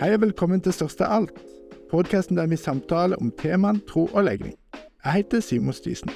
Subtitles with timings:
[0.00, 1.34] Hei og velkommen til Største alt,
[1.90, 4.54] podkasten der vi samtaler om temaene tro og legning.
[5.04, 6.08] Jeg heter Simon Stisen.
[6.08, 6.14] I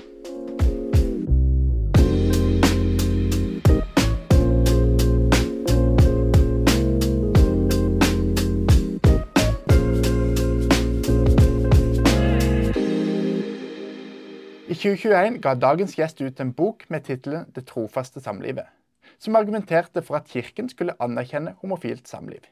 [14.73, 18.73] 2021 ga dagens gjest ut en bok med tittelen 'Det trofaste samlivet',
[19.19, 22.49] som argumenterte for at Kirken skulle anerkjenne homofilt samliv.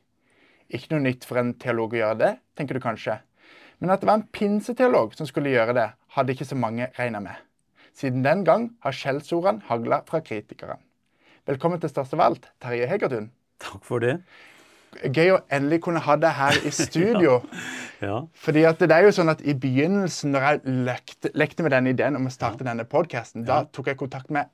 [0.73, 3.19] Ikke noe nytt for en teolog å gjøre det, tenker du kanskje.
[3.83, 7.21] Men at det var en pinseteolog som skulle gjøre det, hadde ikke så mange regna
[7.21, 7.37] med.
[7.99, 10.79] Siden den gang har skjellsordene hagla fra kritikerne.
[11.51, 13.29] Velkommen til Største alt, Terje Hegertun.
[13.61, 14.21] Takk for det.
[15.03, 17.41] Gøy å endelig kunne ha deg her i studio.
[18.01, 18.23] ja.
[18.45, 21.93] Fordi at det er jo sånn at I begynnelsen, når jeg lekte, lekte med denne
[21.93, 22.71] ideen om å starte ja.
[22.71, 23.51] denne podkasten, ja.
[23.51, 24.49] da tok jeg kontakt med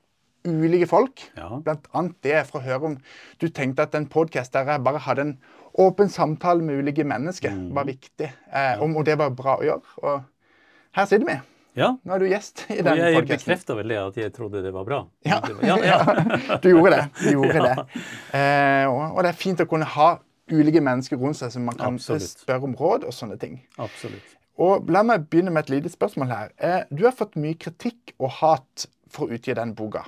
[0.47, 1.23] ulike folk.
[1.37, 1.59] Ja.
[1.63, 2.97] Blant annet det for å høre om
[3.41, 5.37] du tenkte at en podkast der jeg bare hadde en
[5.79, 7.69] åpen samtale med ulike mennesker, mm.
[7.75, 8.31] var viktig.
[8.51, 9.95] Eh, og, og det var bra å gjøre.
[10.03, 11.37] Og her sitter vi.
[11.77, 11.93] Ja.
[12.03, 13.13] Nå er du gjest i den podkasten.
[13.13, 15.03] Jeg bekrefta vel det at jeg trodde det var bra.
[15.27, 16.57] Ja, ja, ja.
[16.59, 17.05] du gjorde det.
[17.21, 18.01] Du gjorde det.
[18.35, 20.09] Eh, og, og, det er fint å kunne ha
[20.49, 22.41] ulike mennesker rundt seg som man kan Absolutt.
[22.41, 23.59] spørre om råd og sånne ting.
[23.77, 24.37] Absolutt.
[24.59, 26.55] Og La meg begynne med et lite spørsmål her.
[26.57, 30.03] Eh, du har fått mye kritikk og hat for å utgi den boka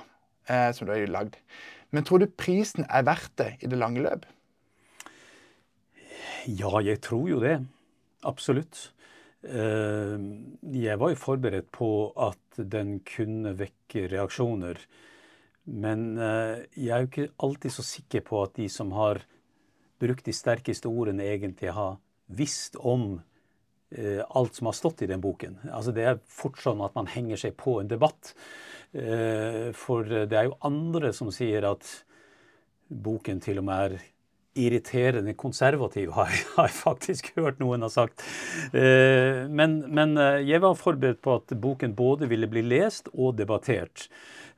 [0.46, 1.38] eh, som du har lagd.
[1.92, 4.26] Men tror du prisen er verdt det i det lange løp?
[6.48, 7.60] Ja, jeg tror jo det.
[8.26, 8.90] Absolutt.
[9.42, 10.18] Eh,
[10.78, 14.80] jeg var jo forberedt på at den kunne vekke reaksjoner.
[15.64, 19.22] Men eh, jeg er jo ikke alltid så sikker på at de som har
[20.02, 23.20] brukt de sterkeste ordene, egentlig har visst om
[23.94, 25.60] eh, alt som har stått i den boken.
[25.70, 28.34] Altså Det er fort sånn at man henger seg på en debatt.
[28.92, 31.86] For det er jo andre som sier at
[32.92, 34.02] boken til og med er
[34.58, 38.24] irriterende konservativ, har jeg, faktisk hørt noen har sagt.
[38.76, 43.38] Eh, men, men, eh, jeg var forberedt på at boken både ville bli lest og
[43.38, 44.08] debattert.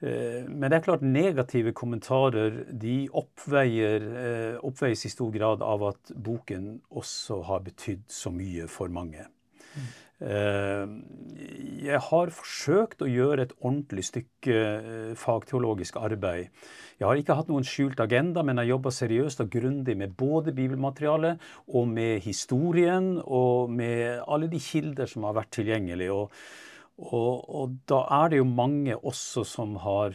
[0.02, 4.08] Eh, men det er klart negative kommentarer de oppveier,
[4.66, 9.28] oppveies i stor grad av at boken også har betydd så mye for mange.
[9.74, 9.92] Mm.
[10.20, 16.52] Jeg har forsøkt å gjøre et ordentlig stykke fagteologisk arbeid
[16.94, 20.54] jeg har ikke hatt noen skjult agenda, men jeg jobba seriøst og grundig med både
[20.54, 21.42] bibelmaterialet
[21.74, 26.14] og med historien og med alle de kilder som har vært tilgjengelige.
[26.14, 26.30] Og,
[27.02, 30.14] og, og da er det jo mange også som har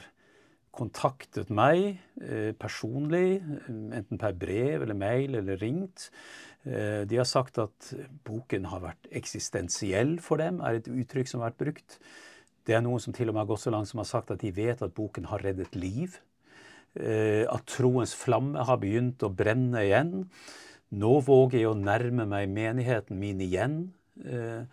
[0.79, 6.07] kontaktet meg eh, personlig, enten per brev eller mail eller ringt.
[6.67, 7.93] Eh, de har sagt at
[8.27, 11.99] boken har vært eksistensiell for dem, er et uttrykk som har vært brukt.
[12.67, 14.43] Det er noen som til og med har gått så langt som har sagt at
[14.43, 16.19] de vet at boken har reddet liv.
[16.99, 20.13] Eh, at troens flamme har begynt å brenne igjen.
[20.89, 23.81] Nå våger jeg å nærme meg menigheten min igjen.
[24.25, 24.65] Eh,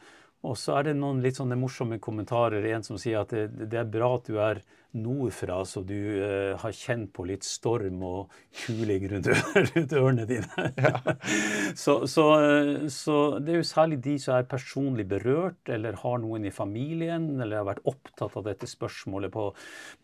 [0.46, 2.64] og så er det noen litt sånne morsomme kommentarer.
[2.70, 4.62] En som sier at det, er bra at du er
[4.96, 8.34] nordfra, så du uh, har kjent på litt storm og
[8.64, 9.28] kuling rundt,
[9.70, 10.68] rundt ørene dine.
[10.78, 11.14] Ja.
[11.84, 16.20] så, så, eh, så, det er jo særlig de som er personlig berørt, eller har
[16.22, 19.48] noen i familien, eller har vært opptatt av dette spørsmålet på,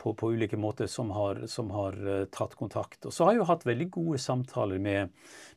[0.01, 3.01] på, på ulike måter, som har, som har uh, tatt kontakt.
[3.07, 5.13] Og så har jeg jo hatt veldig gode samtaler med,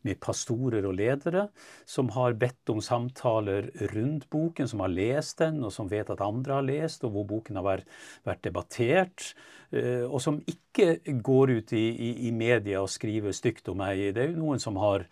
[0.07, 1.49] med pastorer og ledere,
[1.89, 6.25] som har bedt om samtaler rundt boken, som har lest den, og som vet at
[6.25, 9.26] andre har lest, og hvor boken har vært, vært debattert.
[9.75, 14.13] Eh, og som ikke går ut i, i, i, media og skriver stygt om meg.
[14.15, 15.07] Det er jo noen som har,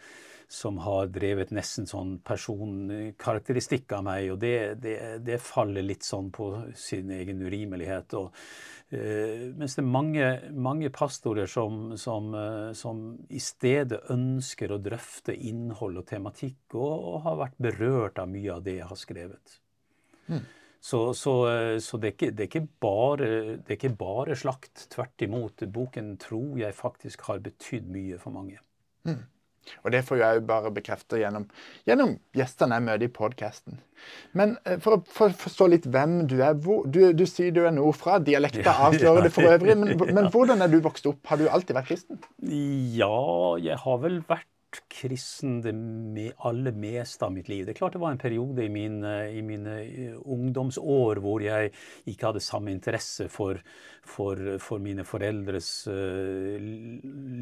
[0.51, 4.55] som har drevet nesten sånn personkarakteristikk av meg, og det,
[4.85, 8.15] det, det, faller litt sånn på sin egen urimelighet.
[8.21, 8.31] Og,
[8.95, 14.83] uh, mens det er mange, mange pastorer som, som, uh, som, i stedet ønsker å
[14.83, 19.01] drøfte innhold og tematikk, og, og, har vært berørt av mye av det jeg har
[19.01, 19.59] skrevet.
[20.31, 20.45] Mm.
[20.85, 24.37] Så, så, eh, så det, er ikke, det, er ikke bare, det, er ikke, bare,
[24.37, 24.83] slakt.
[24.93, 25.65] Tvert imot.
[25.73, 28.59] Boken tror jeg faktisk har betydd mye for mange.
[29.09, 29.23] Mm.
[29.81, 31.47] Og det får jeg jo bare bekrefte gjennom,
[31.89, 33.81] gjennom gjestene jeg møter i podkasten.
[34.37, 37.63] Men eh, for å for, forstå litt hvem du er hvor, du, du, sier du
[37.65, 38.19] er nordfra.
[38.21, 39.79] Dialekta avslører det for øvrig.
[39.81, 41.23] Men, men, hvordan er du vokst opp?
[41.33, 42.21] Har du alltid vært kristen?
[42.45, 44.51] Ja, jeg har vel vært
[44.91, 47.65] kristen det med aller meste av mitt liv.
[47.65, 51.73] Det er klart det var en periode i, min, i mine eh, ungdomsår hvor jeg
[52.11, 53.61] ikke hadde samme interesse for,
[54.03, 56.57] for, for mine foreldres uh,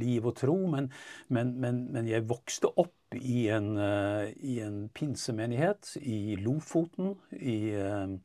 [0.02, 0.90] liv og tro, men,
[1.28, 7.16] men, men, men, jeg vokste opp i en, uh, i en pinsemenighet i Lofoten.
[7.38, 7.60] i...
[7.76, 8.18] Uh,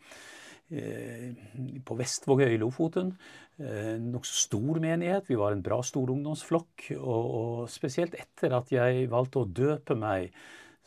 [0.68, 3.14] på Vestvågøy i Lofoten.
[3.58, 5.30] Eh, nokså stor menighet.
[5.30, 6.90] Vi var en bra stor ungdomsflokk.
[6.98, 10.34] Og, og, spesielt etter at jeg valgte å døpe meg,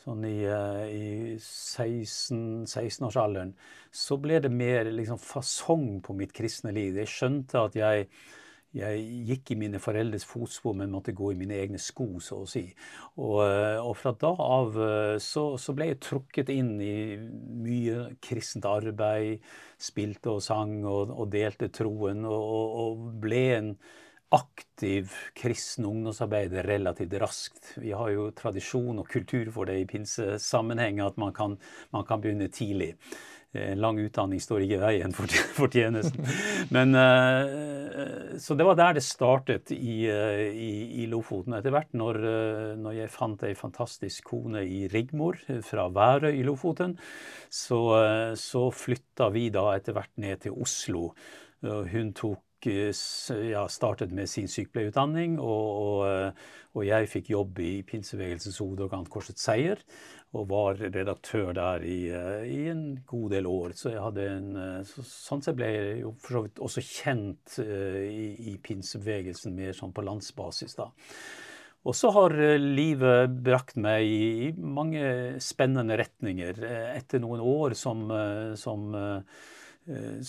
[0.01, 6.97] sånn i, i 16-årsalderen, 16 så ble det mer liksom fasong på mitt kristne liv.
[6.97, 8.07] Jeg skjønte at jeg
[8.75, 12.47] jeg gikk i mine foreldres fotspor, men måtte gå i mine egne sko, så å
[12.47, 12.63] si.
[13.19, 18.13] Og, eh, og fra da av eh, så, så, ble jeg trukket inn i mye
[18.23, 19.43] kristent arbeid.
[19.81, 23.73] Spilte og sang og, og delte troen, og, og, ble en
[24.31, 27.73] aktiv kristen ungdomsarbeider relativt raskt.
[27.83, 31.57] Vi har jo tradisjon og kultur for det i pinsesammenheng, at man kan,
[31.91, 32.93] man kan begynne tidlig.
[33.51, 36.23] En lang utdanning står ikke i veien for, tjenesten.
[36.71, 41.57] Men, uh, så det var der det startet i, uh, i, i Lofoten.
[41.57, 42.21] Etter hvert, når,
[42.79, 46.95] når, jeg fant ei fantastisk kone i Rigmor fra Værøy i Lofoten,
[47.51, 47.81] så,
[48.39, 51.09] så flytta vi da etter hvert ned til Oslo.
[51.61, 56.33] Hun tok ja, startet med sin sykepleierutdanning, og, og,
[56.73, 59.81] og, jeg fikk jobb i pinsebevegelsens hovedorgan Korsets Seier
[60.31, 63.75] og var redaktør der i, eh, i, en god del år.
[63.75, 66.83] Så jeg hadde en, eh, så, sånn sett ble jeg jo for så vidt også
[66.87, 70.77] kjent uh, i, i pinsebevegelsen mer sånn på landsbasis.
[70.79, 70.87] da.
[71.83, 75.01] Og så har livet brakt meg i mange
[75.41, 76.61] spennende retninger.
[76.93, 78.03] Etter noen år som,
[78.53, 78.83] som,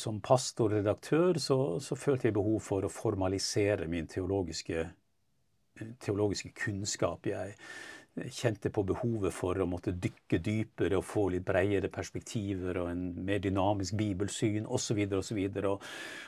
[0.00, 4.86] som pastor og redaktør så, så, følte jeg behov for å formalisere min teologiske,
[6.00, 7.28] teologiske kunnskap.
[7.28, 7.52] Jeg
[8.12, 13.04] kjente på behovet for å måtte dykke dypere og få litt bredere perspektiver og en
[13.24, 15.00] mer dynamisk bibelsyn osv.
[15.16, 15.38] osv.
[15.70, 15.86] Og,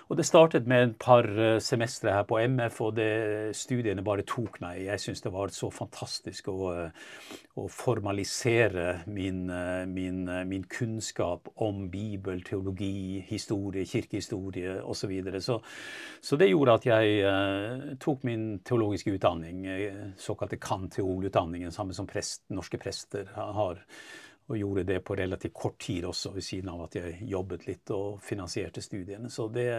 [0.08, 3.10] og det startet med et par eh, semestre her på MF, og det,
[3.56, 4.86] studiene bare tok meg.
[4.86, 11.52] Jeg syns det var så fantastisk å, eh, å formalisere min, eh, min, min, kunnskap
[11.60, 15.04] om Bibel, teologi, historie, kirkehistorie osv.
[15.04, 15.40] Så, videre.
[15.44, 15.60] så
[16.25, 19.66] Så det gjorde at jeg tok min teologiske utdanning,
[20.16, 20.56] såkalte
[21.75, 23.82] kan-teolutdanningen samme som prest, norske prester har.
[24.44, 27.91] Og gjorde det på relativt kort tid også, ved siden av at jeg jobbet litt
[27.97, 29.31] og finansierte studiene.
[29.32, 29.71] Så det,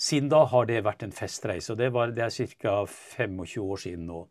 [0.00, 1.74] Siden da har det vært en festreise.
[1.74, 2.86] og Det, var, det er ca.
[2.86, 4.22] 25 år siden nå.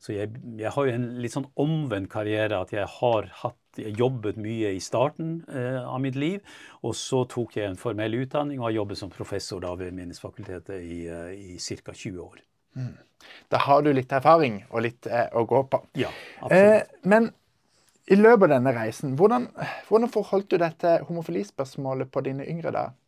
[0.00, 2.62] Så jeg, jeg, har jo en litt sånn omvendt karriere.
[2.64, 6.40] At jeg har hatt, jeg jobbet mye i starten eh, av mitt liv.
[6.80, 10.80] Og så tok jeg en formell utdanning og har jobbet som professor da ved Menighetsfakultetet
[10.80, 11.92] i, eh, i ca.
[11.92, 12.40] 20 år.
[12.74, 12.96] Mm.
[13.52, 15.80] Da har du litt erfaring og litt eh, å gå på.
[16.00, 16.10] Ja.
[16.52, 17.30] Eh, men
[18.10, 19.48] i løpet av denne reisen, hvordan,
[19.88, 22.98] hvordan forholdt du deg til homofilispørsmålet på dine yngre dager?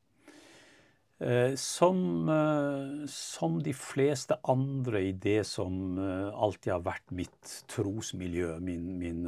[1.19, 7.53] Eh, som, eh, som, de fleste andre i det som eh, alltid har vært mitt
[7.73, 9.23] trosmiljø, min, min,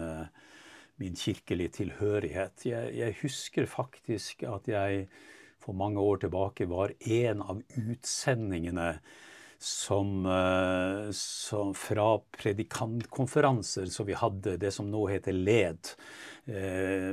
[1.00, 2.66] min kirkelige tilhørighet.
[2.68, 5.06] Jeg, jeg, husker faktisk at jeg
[5.64, 8.90] for mange år tilbake var en av utsendingene
[9.58, 15.90] som, eh, som, fra predikantkonferanser som vi hadde, det som nå heter LED.
[16.46, 17.10] Eh,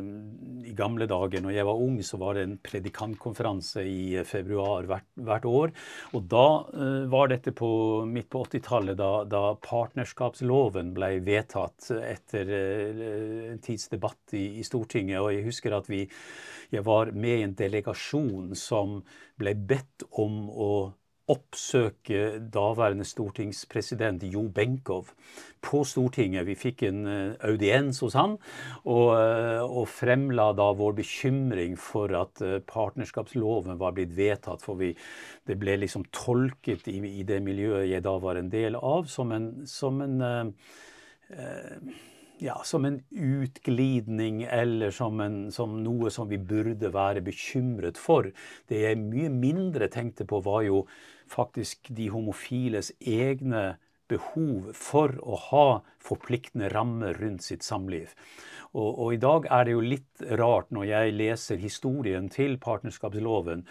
[0.69, 5.07] I gamle dager når jeg var ung, så var det en predikantkonferanse i februar hvert,
[5.17, 5.73] hvert år.
[6.13, 7.69] Og da eh, var dette på,
[8.05, 15.17] midt på 80-tallet, da, da, partnerskapsloven ble vedtatt etter en tids debatt i, i Stortinget.
[15.17, 16.03] Og jeg husker at vi,
[16.69, 18.99] jeg var med i en delegasjon som
[19.41, 20.69] ble bedt om å
[21.31, 25.07] oppsøke daværende stortingspresident Jo Benkow
[25.65, 26.45] på Stortinget.
[26.45, 28.35] Vi fikk en eh, audiens hos han,
[28.83, 34.61] og, eh, og, fremla da vår bekymring for at eh, partnerskapsloven var blitt vedtatt.
[34.61, 34.91] For vi,
[35.49, 39.33] det ble liksom tolket i, i, det miljøet jeg da var en del av, som
[39.33, 41.95] en, som en eh,
[42.37, 48.29] ja, som en utglidning eller som, en, som, noe som vi burde være bekymret for.
[48.69, 50.83] Det jeg mye mindre tenkte på, var jo
[51.31, 53.75] faktisk de homofiles egne
[54.11, 55.67] behov for å ha
[56.05, 58.13] forpliktende rammer rundt sitt samliv.
[58.75, 63.63] Og, og, i dag er det jo litt rart når jeg leser historien til partnerskapsloven.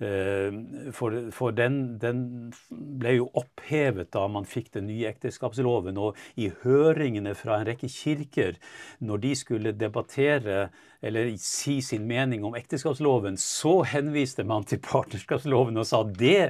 [0.00, 0.56] Eh,
[0.96, 2.22] for, for den, den,
[2.70, 6.00] ble jo opphevet da man fikk den nye ekteskapsloven.
[6.00, 8.56] Og i høringene fra en rekke kirker,
[9.04, 10.70] når de skulle debattere
[11.06, 16.40] eller si sin mening om ekteskapsloven, så henviste man til partnerskapsloven og sa at det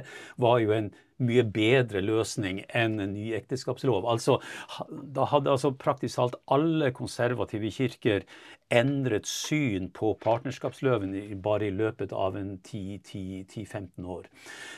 [0.41, 0.91] var jo en
[1.23, 4.05] mye bedre løsning enn en ny ekteskapslov.
[4.09, 4.37] Altså,
[4.91, 8.25] da hadde altså praktisk talt alle konservative kirker
[8.73, 14.27] endret syn på partnerskapsloven bare i løpet av en 10-15 år.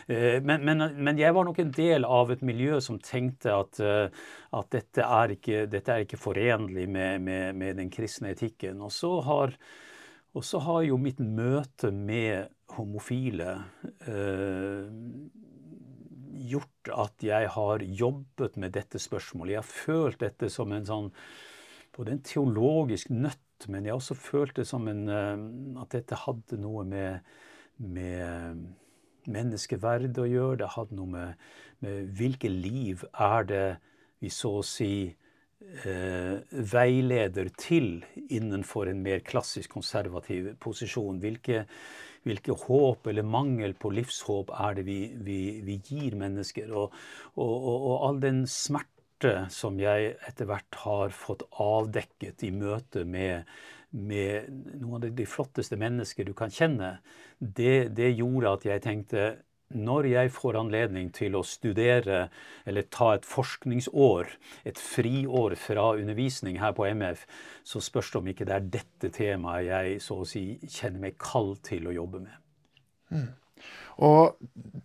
[0.07, 3.81] Eh, men, men, men, jeg var nok en del av et miljø som tenkte at,
[3.81, 8.79] eh, at dette, er ikke, dette, er ikke, forenlig med, med, med den kristne etikken.
[8.86, 9.57] Og så har
[10.38, 13.55] og så har jo mitt møte med homofile
[14.05, 14.89] eh,
[16.50, 19.55] gjort at jeg har jobbet med dette spørsmålet.
[19.55, 21.09] Jeg har følt dette som en sånn
[21.95, 25.09] både en teologisk nøtt, men jeg har også følt det som en,
[25.81, 27.25] at dette hadde noe med,
[27.81, 28.62] med
[29.27, 30.62] menneskeverd å gjøre.
[30.62, 31.50] Det hadde noe med,
[31.83, 33.65] med hvilke liv er det
[34.24, 35.18] vi så å si eh,
[35.59, 37.99] veileder til
[38.31, 41.19] innenfor en mer klassisk konservativ posisjon.
[41.19, 41.65] Hvilke,
[42.23, 46.71] hvilke håp eller mangel på livshåp er det vi, vi, vi gir mennesker?
[46.71, 46.95] Og,
[47.35, 53.03] og, og, og, all den smerte som jeg etter hvert har fått avdekket i møte
[53.03, 53.49] med,
[53.91, 54.47] med
[54.79, 56.97] noen av de flotteste mennesker du kan kjenne,
[57.39, 59.29] det, det gjorde at jeg tenkte
[59.69, 62.23] når jeg får anledning til å studere
[62.65, 64.31] eller ta et forskningsår,
[64.65, 67.25] et friår fra undervisning her på MF,
[67.63, 71.19] så spørs det om ikke det er dette temaet jeg så å si kjenner meg
[71.21, 72.41] kald til å jobbe med.
[73.13, 73.29] Mm.
[73.99, 74.38] Og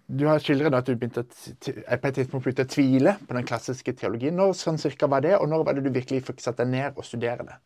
[0.08, 4.34] Du har skildret at du begynte på et tidspunkt å tvile på den klassiske teologien.
[4.36, 6.98] Når sånn cirka var det, og når var det du virkelig fikk satt deg ned
[6.98, 7.56] og studere det?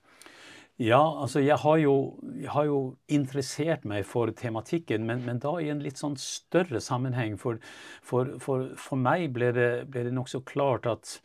[0.79, 1.93] Ja, altså jeg har, jo,
[2.39, 2.79] jeg har jo,
[3.11, 7.35] interessert meg for tematikken, men, men, da i en litt sånn større sammenheng.
[7.41, 7.59] For,
[8.07, 11.17] for, for, for meg ble det, ble det nokså klart at,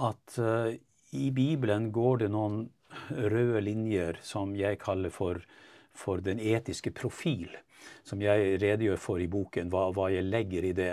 [0.00, 0.72] at uh,
[1.12, 2.70] i Bibelen går det noen
[3.12, 5.44] røde linjer som jeg kaller for,
[5.92, 7.52] for den etiske profil.
[8.00, 10.90] Som jeg redegjør for i boken, hva, hva jeg legger i det.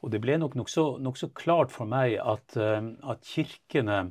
[0.00, 2.80] Og det ble nok nokså nok klart for meg at, uh,
[3.12, 4.06] at kirkene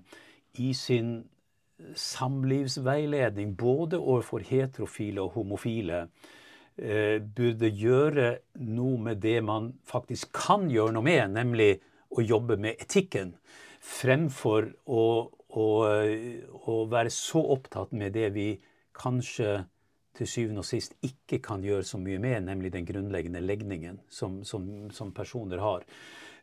[0.62, 1.24] i sin
[1.98, 6.06] samlivsveiledning både overfor heterofile og homofile
[6.78, 8.30] eh, burde gjøre
[8.68, 11.72] noe med det man faktisk kan gjøre noe med, nemlig
[12.12, 13.36] å jobbe med etikken,
[13.82, 15.04] fremfor å,
[15.58, 15.68] å,
[16.68, 18.50] å være så opptatt med det vi
[18.98, 19.62] kanskje
[20.18, 24.42] til syvende og sist ikke kan gjøre så mye med, nemlig den grunnleggende legningen som,
[24.48, 25.86] som, som personer har.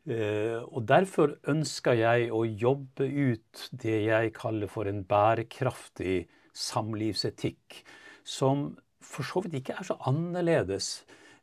[0.09, 6.23] Eh, og derfor ønsker jeg å jobbe ut det jeg kaller for en bærekraftig
[6.57, 7.83] samlivsetikk,
[8.25, 8.71] som
[9.05, 10.89] for så vidt ikke er så annerledes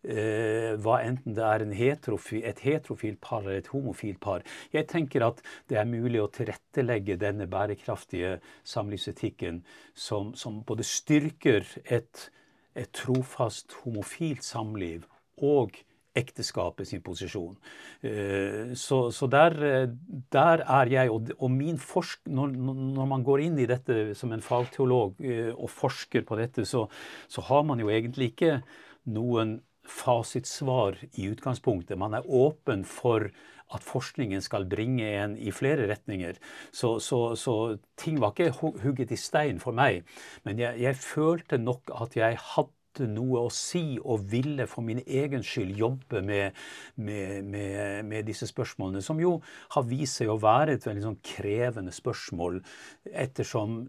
[0.01, 4.41] eh, hva enten det er heterofil, et heterofilt par eller et homofilt par.
[4.73, 9.61] Jeg tenker at det er mulig å tilrettelegge denne bærekraftige samlivsetikken
[9.93, 12.29] som, som både styrker et,
[12.73, 15.05] et trofast homofilt samliv
[15.37, 15.77] og
[16.15, 17.55] ekteskapet sin posisjon.
[18.01, 19.57] Eh, så, så der,
[20.33, 24.43] der, er jeg, og, min forsk, når, når, man går inn i dette som en
[24.45, 26.85] fagteolog eh, og forsker på dette, så,
[27.27, 28.59] så har man jo egentlig ikke
[29.11, 31.97] noen fasitsvar i utgangspunktet.
[31.97, 33.29] Man er åpen for
[33.73, 36.37] at forskningen skal bringe en i flere retninger.
[36.71, 38.51] Så, så, så ting var ikke
[38.83, 40.05] hugget i stein for meg.
[40.45, 44.85] Men jeg, jeg følte nok at jeg hadde hadde noe å si og ville for
[44.85, 46.55] min egen skyld jobbe med,
[46.95, 49.39] med, med, med disse spørsmålene, som jo
[49.75, 52.61] har vist seg å være et veldig sånn krevende spørsmål,
[53.11, 53.85] ettersom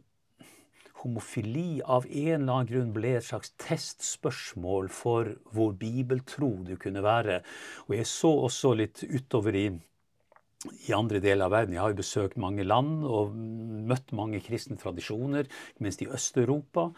[1.03, 7.05] homofili av en eller annen grunn ble et slags testspørsmål for hvor bibeltro du kunne
[7.05, 7.43] være.
[7.87, 9.69] Og jeg så også litt utover i
[10.89, 11.75] i andre deler av verden.
[11.77, 16.89] Jeg har jo besøkt mange land og møtt mange kristne tradisjoner, ikke minst i Øst-Europa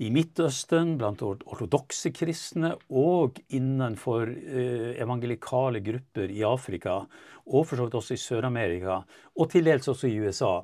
[0.00, 7.02] i Midtøsten, blant ortodokse kristne og innenfor eh, evangelikale grupper i Afrika,
[7.50, 9.02] og for så vidt også i Sør-Amerika,
[9.36, 10.54] og til dels også i USA,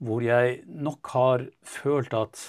[0.00, 2.46] hvor jeg nok har følt at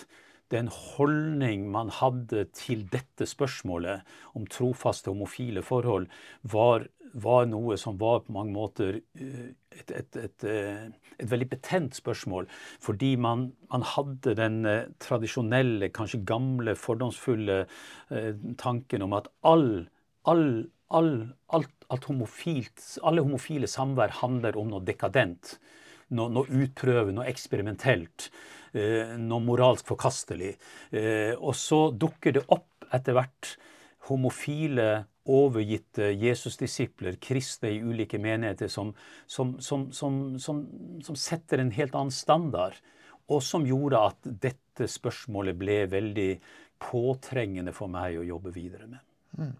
[0.53, 6.07] den holdning man hadde til dette spørsmålet om trofaste homofile forhold,
[6.47, 11.49] var var noe som var på mange måter eh, et, et, et, eh, et veldig
[11.51, 12.47] betent spørsmål.
[12.83, 17.63] Fordi man, man hadde den eh, tradisjonelle, kanskje gamle, fordomsfulle
[18.59, 19.87] tanken om at all,
[20.29, 20.47] all,
[20.95, 21.13] all,
[21.53, 25.57] alt, alt homofilt, alle homofile samvær handler om noe dekadent.
[26.15, 28.29] Noe, noe utprøvende, noe eksperimentelt.
[29.19, 30.53] Noe moralsk forkastelig.
[31.41, 33.57] Og så dukker det opp etter hvert
[34.07, 34.87] homofile
[35.27, 38.93] overgitte Jesusdisipler, kristne i ulike menigheter, som,
[39.27, 42.79] som, som, som, setter en helt annen standard.
[43.27, 46.29] Og som gjorde at dette spørsmålet ble veldig
[46.79, 49.03] påtrengende for meg å jobbe videre med.
[49.37, 49.55] Mm.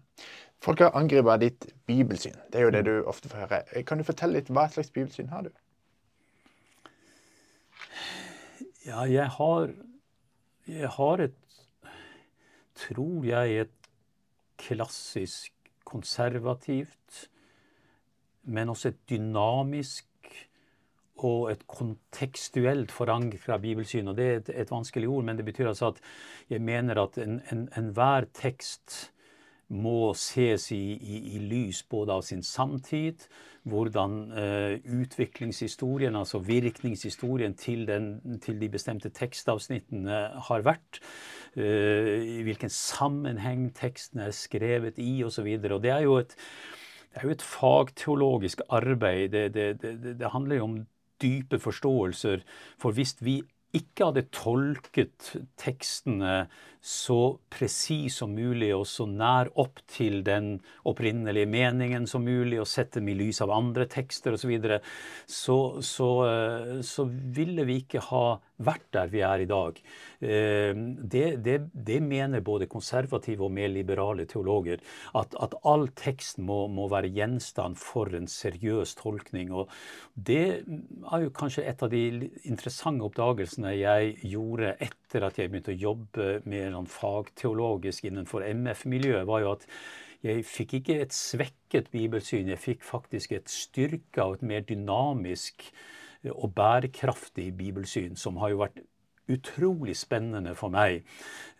[0.64, 2.38] Folk har angrepet ditt bibelsyn.
[2.50, 3.82] Det er jo det du ofte får høre.
[3.86, 5.52] Kan du fortelle litt hva slags bibelsyn har du?
[8.86, 9.74] Ja, jeg har
[10.68, 11.36] Jeg har et
[12.78, 13.88] Tror jeg et
[14.58, 15.52] klassisk
[15.88, 17.24] konservativt,
[18.48, 20.06] men også et dynamisk
[21.18, 24.08] og et kontekstuelt forankra bibelsyn.
[24.08, 26.02] Og det er et, et, vanskelig ord, men det betyr altså at
[26.50, 29.12] jeg mener at enhver en, en tekst
[29.68, 33.26] må ses i, i, i lys både av sin samtid,
[33.68, 41.02] hvordan eh, utviklingshistorien, altså virkningshistorien til, den, til, de bestemte tekstavsnittene har vært.
[41.56, 45.46] Uh, I hvilken sammenheng teksten er skrevet i osv.
[45.62, 46.06] Det er
[47.08, 49.32] det er jo et fagteologisk arbeid.
[49.32, 50.76] Det, det, det, det handler jo om
[51.22, 52.44] dype forståelser.
[52.78, 53.40] For hvis vi
[53.76, 56.46] ikke hadde tolket tekstene
[56.80, 60.56] så presis som mulig og så nær opp til den
[60.88, 64.78] opprinnelige meningen som mulig, og sette dem i lys av andre tekster osv., så, videre,
[65.26, 69.78] så, så, eh, så ville vi ikke ha vært der vi er i dag.
[70.20, 70.72] Eh,
[71.14, 74.82] det, det, det mener både konservative og mer liberale teologer.
[75.18, 79.52] At, at all tekst må, må, være gjenstand for en seriøs tolkning.
[79.54, 79.70] Og
[80.14, 85.72] det er jo kanskje et av de interessante oppdagelsene jeg gjorde etter at jeg begynte
[85.72, 89.64] å jobbe mer sånn fagteologisk innenfor MF-miljøet, var jo at
[90.26, 95.68] jeg fikk ikke et svekket bibelsyn, jeg fikk faktisk et styrka og et mer dynamisk
[96.34, 98.80] og bærekraftig bibelsyn, som har jo vært
[99.28, 101.04] utrolig spennende for meg,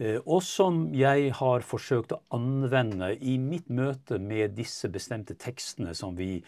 [0.00, 5.94] eh, og som jeg har forsøkt å anvende i mitt møte med disse bestemte tekstene
[5.94, 6.38] som vi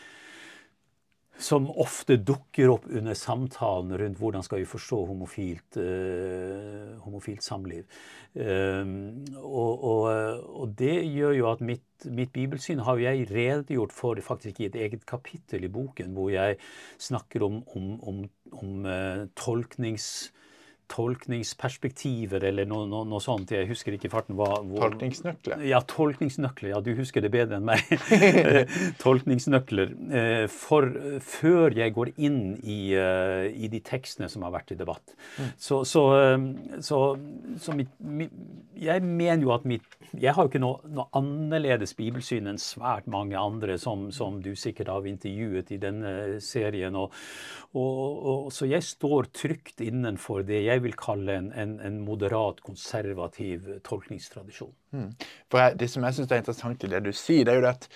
[1.40, 7.86] som ofte dukker opp under samtalen rundt hvordan skal vi forstå homofilt, uh, homofilt samliv.
[8.34, 10.04] Um, og, og,
[10.44, 14.78] og, det gjør jo at mitt, mitt, bibelsyn har jeg redegjort for faktisk i et
[14.78, 16.60] eget kapittel i boken, hvor jeg
[17.00, 18.22] snakker om, om, om,
[18.60, 20.30] om uh, tolknings
[20.90, 23.52] tolkningsperspektiver eller noe, noe, noe, sånt.
[23.54, 24.36] Jeg husker ikke farten.
[24.38, 25.62] Hva, hvor, tolkningsnøkler?
[25.68, 26.72] Ja, tolkningsnøkler.
[26.74, 27.84] Ja, du husker det bedre enn meg.
[29.04, 29.94] tolkningsnøkler.
[30.20, 30.88] Eh, for
[31.24, 35.14] før jeg går inn i, uh, i, de tekstene som har vært i debatt.
[35.38, 35.52] Mm.
[35.60, 36.04] Så, så,
[36.84, 37.00] så,
[37.62, 38.34] så mitt, mitt,
[38.80, 43.06] jeg mener jo at mitt Jeg har jo ikke noe, noe annerledes bibelsyn enn svært
[43.10, 46.96] mange andre som, som, du sikkert har intervjuet i denne serien.
[46.98, 47.14] Og,
[47.78, 48.00] og,
[48.32, 53.68] og, så jeg står trygt innenfor det jeg vil kalle en, en, en moderat, konservativ
[53.86, 54.72] tolkningstradisjon.
[54.96, 55.08] Mm.
[55.52, 57.74] For Det som jeg syns er interessant i det du sier, det er jo det
[57.76, 57.90] at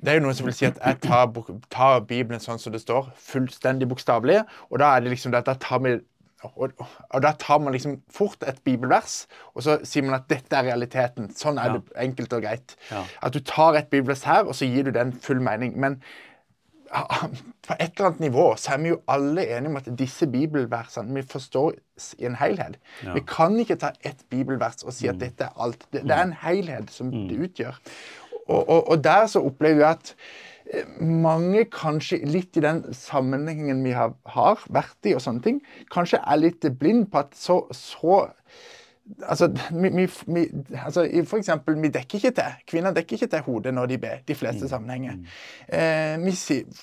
[0.00, 1.26] det er jo noen som vil si at jeg tar,
[1.68, 4.38] tar Bibelen sånn som det står, fullstendig bokstavelig.
[4.70, 6.06] Og da er det liksom det at jeg tar med
[6.40, 10.56] og, og, da tar man liksom fort et bibelvers, og så sier man at dette
[10.56, 11.28] er realiteten.
[11.36, 11.76] Sånn er ja.
[11.76, 12.76] det enkelt og greit.
[12.88, 13.02] Ja.
[13.20, 15.76] At du tar et bibelvers her, og så gir du den full mening.
[15.80, 15.98] Men
[17.66, 21.14] på et eller annet nivå så er vi jo alle enige om at disse bibelversene
[21.14, 21.78] vi forstår
[22.18, 22.78] i en helhet.
[23.04, 23.14] Ja.
[23.14, 25.22] Vi kan ikke ta ett bibelvers og si at mm.
[25.22, 25.86] dette er alt.
[25.92, 27.26] Det, det er en helhet som mm.
[27.30, 27.80] det utgjør.
[28.48, 30.14] Og, og, og, der så opplever vi at
[30.74, 35.62] eh, mange kanskje litt i den sammenhengen vi har, har vært i, og sånne ting,
[35.94, 38.24] kanskje er litt blind på at så, så
[39.22, 40.46] Altså, vi, vi,
[40.84, 42.56] altså, for eksempel, vi dekker ikke til.
[42.68, 44.68] Kvinner dekker ikke til hodet når de ber, de fleste mm.
[44.68, 45.16] sammenhenger.
[45.68, 46.26] Eh,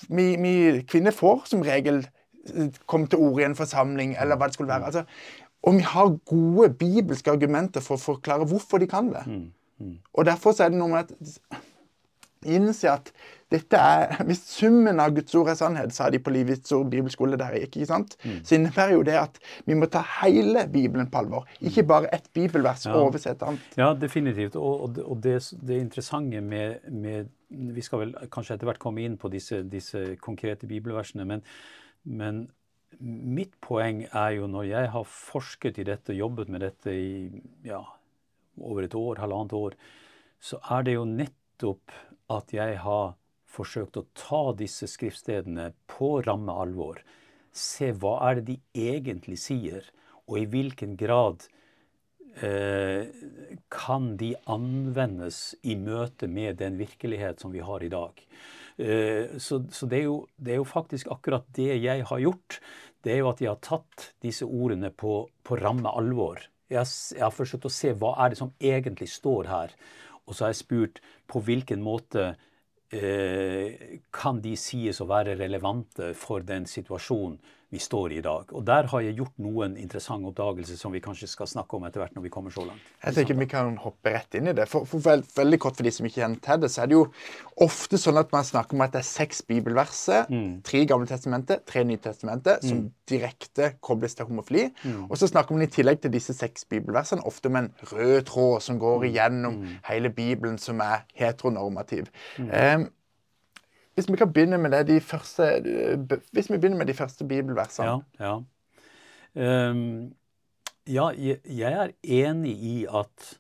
[0.10, 4.50] vi, vi, kvinner får som regel eh, komme til ord i en forsamling, eller hva
[4.50, 4.86] det skulle være.
[4.86, 5.04] Altså,
[5.64, 9.24] og vi har gode bibelske argumenter for å forklare hvorfor de kan det.
[9.28, 9.98] Mm.
[10.14, 11.62] Og derfor er det noe med at
[12.48, 13.12] innse at
[13.54, 17.40] dette er, Hvis summen av Guds ord er sannhet, sa de på Livets ord bibelskole
[17.40, 18.18] der jeg gikk, ikke sant?
[18.24, 18.42] Mm.
[18.44, 21.48] så innebærer jo det at vi må ta hele Bibelen på alvor.
[21.62, 21.90] Ikke mm.
[21.94, 22.96] bare ett bibelvers ja.
[22.96, 23.80] og oversette annet.
[23.80, 24.58] Ja, definitivt.
[24.60, 29.16] Og, og det, det, interessante med, med, Vi skal vel kanskje etter hvert komme inn
[29.20, 31.46] på disse, disse konkrete bibelversene, men,
[32.04, 32.48] men
[33.00, 37.30] mitt poeng er jo når jeg har forsket i dette, jobbet med dette i
[37.68, 37.80] ja,
[38.60, 39.78] over et år, halvannet år,
[40.40, 41.96] så er det jo nettopp
[42.34, 43.16] at jeg har
[43.58, 47.02] forsøkt å ta disse skriftstedene på ramme alvor.
[47.52, 49.88] Se hva er det de egentlig sier,
[50.28, 51.48] og i hvilken grad
[52.44, 53.08] eh,
[53.74, 58.22] kan de anvendes i møte med den virkelighet som vi har i dag.
[58.78, 62.60] Eh, så, så det, er jo, det, er jo, faktisk akkurat det jeg har gjort.
[63.02, 66.44] Det er jo at jeg har tatt disse ordene på, på ramme alvor.
[66.70, 66.84] Jeg
[67.16, 69.74] jeg har forsøkt å se hva er det som egentlig står her.
[70.28, 71.00] Og så har jeg spurt
[71.32, 72.34] på hvilken måte
[72.90, 77.36] kan de sies å være relevante for den situasjonen
[77.70, 78.52] vi står i i dag.
[78.56, 82.02] Og der har jeg gjort noen interessante oppdagelser som vi kanskje skal snakke om etter
[82.02, 82.84] hvert når vi kommer så langt.
[83.04, 84.68] Jeg tenker vi kan hoppe rett inn i det.
[84.72, 86.98] For, for veld, veldig kort for de som ikke kjenner til det, så er det
[86.98, 87.04] jo
[87.68, 90.52] ofte sånn at man snakker om at det er seks bibelverser, mm.
[90.68, 94.70] tre Gamle testamentet, tre nye testamenter, som direkte kobles til homofili.
[94.84, 95.08] Mm.
[95.10, 98.64] Og så snakker man i tillegg til disse seks bibelversene ofte om en rød tråd
[98.64, 99.08] som går mm.
[99.12, 99.74] igjennom mm.
[99.90, 102.08] hele Bibelen, som er heteronormativ.
[102.40, 102.88] Um,
[103.98, 105.50] hvis vi kan begynne med det, de første,
[106.32, 107.98] hvis vi begynner med de første bibelversene.
[108.22, 108.36] Ja,
[109.36, 109.72] ja.
[109.72, 110.14] Um,
[110.88, 113.32] ja jeg, er enig i at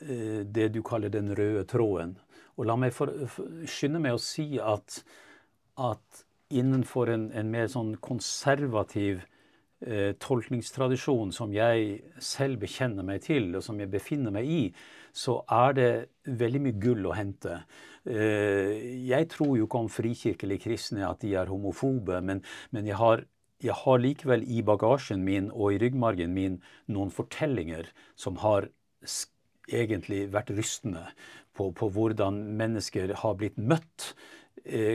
[0.00, 2.18] det du kaller den røde tråden.
[2.56, 5.00] Og la meg for, for, skynde meg å si at,
[5.80, 9.22] at innenfor en, en, mer sånn konservativ
[9.86, 14.62] eh, tolkningstradisjon som jeg selv bekjenner meg til, og som jeg befinner meg i,
[15.12, 15.90] så er det
[16.42, 17.62] veldig mye gull å hente.
[18.08, 22.96] Eh, jeg tror jo ikke om frikirkelige kristne at de er homofobe, men, men jeg,
[22.96, 23.24] har,
[23.62, 28.70] jeg har likevel i bagasjen min og i ryggmargen min noen fortellinger som har
[29.70, 31.04] egentlig vært rystende
[31.54, 34.14] på, på hvordan mennesker har blitt møtt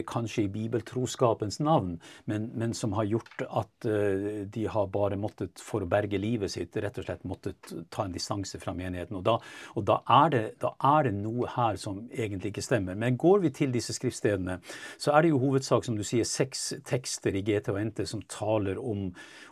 [0.08, 1.96] kanskje i bibeltroskapens navn,
[2.30, 6.54] men, men, som har gjort at uh, de har bare måttet, for å berge livet
[6.54, 9.18] sitt, rett og slett måttet ta en distanse fra menigheten.
[9.20, 9.38] Og, da,
[9.76, 12.98] og da, er det, da, er det, noe her som egentlig ikke stemmer.
[13.00, 14.60] Men går vi til disse skriftstedene,
[15.02, 18.24] så er det jo hovedsak, som du sier, seks tekster i GT og NT som
[18.32, 19.08] taler om,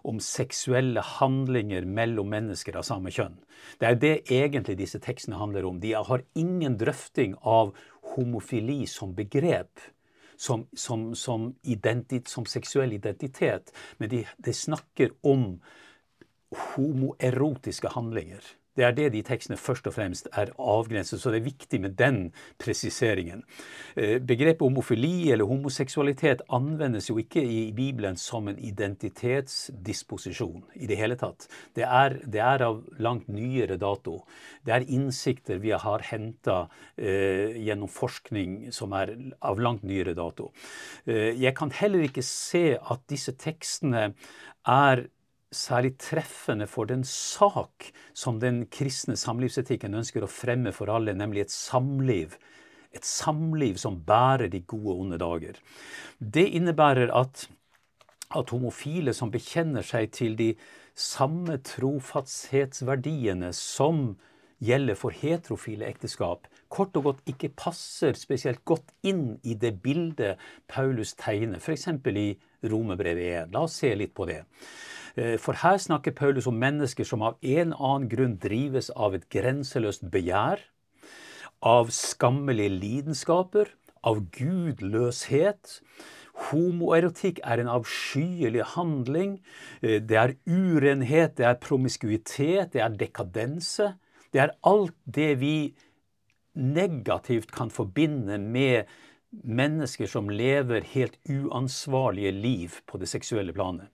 [0.08, 3.40] om seksuelle handlinger mellom mennesker av samme kjønn.
[3.80, 5.80] Det er det egentlig disse tekstene handler om.
[5.84, 7.74] De har ingen drøfting av
[8.14, 9.82] homofili som begrep
[10.44, 15.62] som, som, som, identit, som seksuell identitet, men de, de snakker om
[16.76, 18.44] homoerotiske handlinger.
[18.78, 21.92] Det er det de tekstene først og fremst er avgrenset, så det er viktig med
[22.00, 23.44] den presiseringen.
[23.96, 30.98] Eh, begrepet homofili eller homoseksualitet anvendes jo ikke i Bibelen som en identitetsdisposisjon i det
[30.98, 31.48] hele tatt.
[31.76, 34.26] Det er, det er av langt nyere dato.
[34.66, 40.52] Det er innsikter vi har henta eh, gjennom forskning som er av langt nyere dato.
[41.06, 44.14] Eh, jeg kan heller ikke se at disse tekstene
[44.64, 45.10] er
[45.56, 51.46] særlig treffende for den sak som den kristne samlivsetikken ønsker å fremme for alle, nemlig
[51.46, 52.38] et samliv.
[52.94, 55.58] Et samliv som bærer de gode og onde dager.
[56.20, 57.48] Det innebærer at,
[58.36, 60.54] at homofile som bekjenner seg til de
[60.94, 64.14] samme trofasthetsverdiene som
[64.64, 70.42] gjelder for heterofile ekteskap, kort og godt ikke passer spesielt godt inn i det bildet
[70.72, 71.90] Paulus tegner, f.eks.
[72.14, 72.30] i
[72.72, 73.54] Romerbrevet 1.
[73.54, 74.44] La oss se litt på det.
[75.16, 79.28] Eh, for her snakker Paulus om mennesker som av en annen grunn drives av et
[79.34, 80.64] grenseløst begjær,
[81.62, 83.70] av skammelige lidenskaper,
[84.04, 85.80] av gudløshet.
[86.50, 89.38] Homoerotikk er en avskyelig handling.
[89.82, 93.94] Eh, det er urenhet, det er promiskuitet, det er dekadense.
[94.34, 95.76] Det er alt det vi
[96.58, 98.90] negativt kan forbinde med
[99.44, 103.90] mennesker som lever helt uansvarlige liv på det seksuelle planet.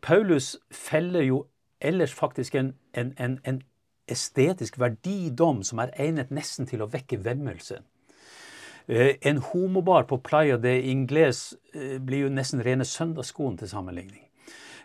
[0.00, 1.44] Paulus feller jo
[1.80, 3.62] ellers faktisk en, en, en, en
[4.10, 7.80] estetisk verdidom som er egnet nesten til å vekke vemmelse.
[8.90, 14.24] Eh, en homobar på Playa de Ingles eh, blir jo nesten rene søndagsskoen til sammenligning.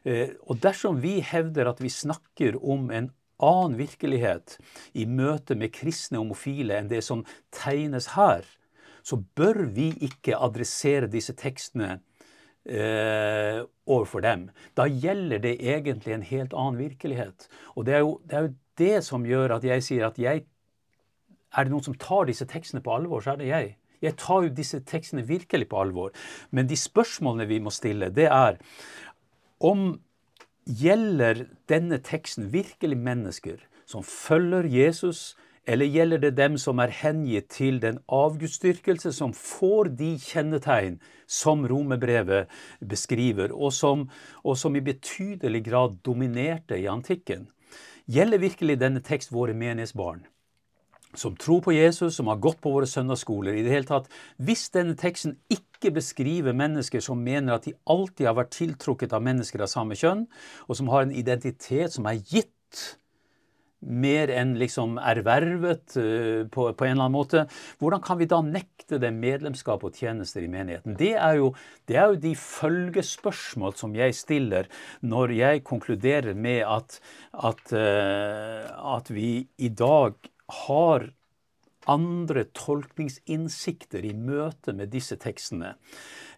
[0.06, 3.10] Eh, og dersom vi hevder at vi snakker om en
[3.42, 4.60] annen virkelighet
[4.94, 8.46] i møte med kristne homofile enn det som tegnes her,
[9.06, 12.00] så bør vi ikke adressere disse tekstene
[12.66, 14.50] eh, overfor dem.
[14.78, 17.48] Da gjelder det egentlig en helt annen virkelighet.
[17.76, 20.46] Og det er, jo, det er, jo, det som gjør at jeg sier at jeg
[21.56, 23.68] Er det noen som tar disse tekstene på alvor, så er det jeg.
[24.04, 26.12] Jeg tar jo disse tekstene virkelig på alvor.
[26.52, 28.58] Men de spørsmålene vi må stille, det er
[29.64, 29.94] om
[30.66, 37.50] gjelder denne teksten virkelig mennesker som følger Jesus, eller gjelder det dem som er hengitt
[37.56, 42.52] til den avgudsdyrkelse som får de kjennetegn som romerbrevet
[42.86, 44.06] beskriver, og som,
[44.44, 47.48] og som, i betydelig grad dominerte i antikken?
[48.06, 50.26] Gjelder virkelig denne tekst våre menighetsbarn?
[51.16, 53.56] Som tror på Jesus, som har gått på våre søndagsskoler.
[53.56, 58.28] i det hele tatt, Hvis denne teksten ikke beskriver mennesker som mener at de alltid
[58.28, 60.28] har vært tiltrukket av mennesker av samme kjønn,
[60.68, 63.00] og som har en identitet som er gitt
[63.86, 67.46] mer enn liksom ervervet uh, på, på, en eller annen måte,
[67.80, 70.98] hvordan kan vi da nekte dem medlemskap og tjenester i menigheten?
[71.00, 71.52] Det er, jo,
[71.90, 74.70] det er jo de følgespørsmål som jeg stiller
[75.06, 77.00] når jeg konkluderer med at,
[77.34, 80.18] at, uh, at vi i dag
[80.66, 81.10] har
[81.90, 85.76] andre tolkningsinnsikter i møte med disse tekstene.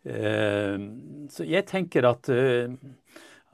[0.04, 0.76] Uh,
[1.32, 2.32] så jeg tenker at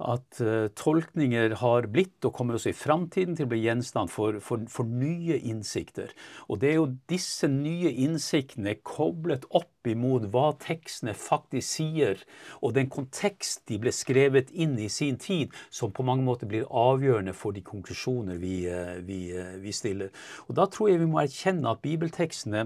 [0.01, 4.39] at uh, tolkninger har blitt, og kommer også i framtiden til å bli gjenstand for,
[4.41, 6.09] for, for, nye innsikter.
[6.49, 12.23] Og det er jo disse nye innsiktene koblet opp imot hva tekstene faktisk sier,
[12.63, 16.65] og den kontekst de ble skrevet inn i sin tid, som på mange måter blir
[16.69, 20.09] avgjørende for de konklusjoner vi, uh, vi, uh, vi stiller.
[20.49, 22.65] Og da tror jeg vi må erkjenne at bibeltekstene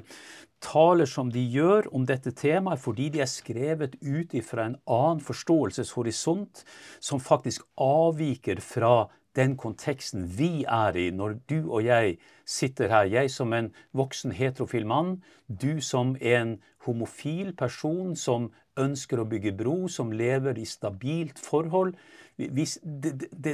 [0.63, 5.21] taler som de gjør om dette temaet fordi de er skrevet ut fra en annen
[5.23, 6.63] forståelseshorisont
[6.99, 13.09] som faktisk avviker fra den konteksten vi er i når du og jeg sitter her.
[13.11, 19.53] Jeg som en voksen heterofil mann, du som en homofil person som ønsker å bygge
[19.57, 21.95] bro, som lever i stabilt forhold.
[22.37, 22.67] Det,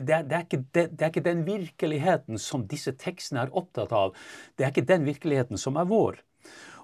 [0.04, 4.16] er ikke den virkeligheten som disse tekstene er opptatt av.
[4.56, 6.20] Det er ikke den virkeligheten som er vår.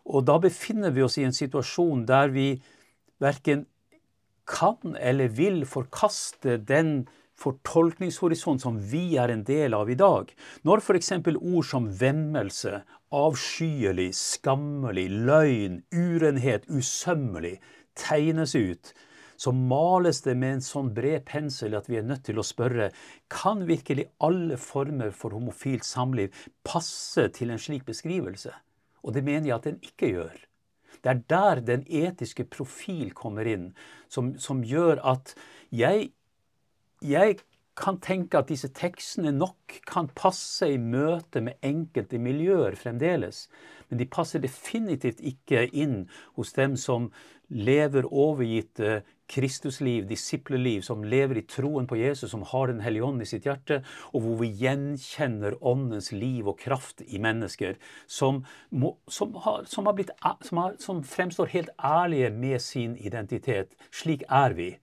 [0.09, 2.49] Og da befinner vi oss i en situasjon der vi
[3.21, 3.67] verken
[4.49, 7.03] kan eller vil forkaste den
[7.39, 10.31] fortolkningshorisont som vi er en del av i dag.
[10.67, 11.11] Når f.eks.
[11.37, 12.81] ord som vemmelse,
[13.15, 17.59] avskyelig, skammelig, løgn, urenhet, usømmelig
[17.99, 18.91] tegnes ut,
[19.39, 22.89] så males det med en sånn bred pensel at vi er nødt til å spørre
[23.31, 26.35] kan virkelig alle former for homofilt samliv
[26.67, 28.51] passe til en slik beskrivelse?
[29.03, 30.37] Og det mener jeg at den ikke gjør.
[31.03, 33.69] Det er der den etiske profil kommer inn,
[34.11, 35.35] som, som gjør at
[35.71, 36.09] jeg,
[37.05, 37.37] jeg
[37.79, 43.45] kan tenke at disse tekstene nok kan passe i møte med enkelte miljøer fremdeles.
[43.87, 46.01] Men de passer definitivt ikke inn
[46.35, 47.07] hos dem som
[47.47, 53.21] lever overgitte Kristusliv, disipleliv, som lever i troen på Jesus, som har Den hellige ånd
[53.21, 58.95] i sitt hjerte, og hvor vi gjenkjenner Åndens liv og kraft i mennesker, som, må,
[59.07, 63.75] som, har, som, har blitt, har, som fremstår helt ærlige med sin identitet.
[63.91, 64.75] Slik er vi.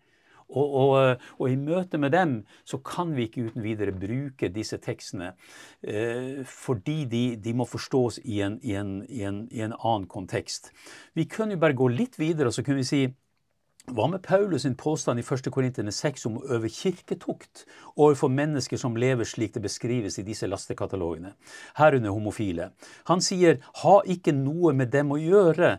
[0.47, 4.79] Og, og, og, i møte med dem så kan vi ikke uten videre bruke disse
[4.79, 5.33] tekstene,
[5.83, 10.07] eh, fordi de, de, må forstås i en, i, en, i, en, i en, annen
[10.11, 10.71] kontekst.
[11.19, 13.03] Vi kunne jo bare gå litt videre, og så kunne vi si
[13.95, 15.51] hva med Paulus sin påstand i 1.
[15.55, 20.49] Korintene 6 om å øve kirketukt overfor mennesker som lever slik det beskrives i disse
[20.51, 21.35] lastekatalogene,
[21.79, 22.71] herunder homofile?
[23.07, 25.79] Han sier 'ha ikke noe med dem å gjøre'.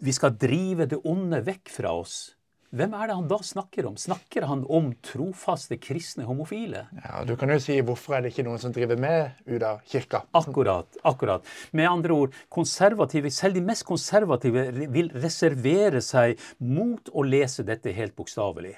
[0.00, 2.33] Vi skal drive det onde vekk fra oss.
[2.74, 3.94] Hvem er det han da snakker om?
[4.00, 6.88] Snakker han om trofaste kristne homofile?
[7.04, 9.84] Ja, Du kan jo si hvorfor er det ikke noen som driver med ut av
[9.86, 10.24] kirka?
[10.34, 10.88] Akkurat.
[11.04, 11.46] akkurat.
[11.70, 17.94] Med andre ord, konservative, selv de mest konservative vil reservere seg mot å lese dette
[17.94, 18.74] helt bokstavelig.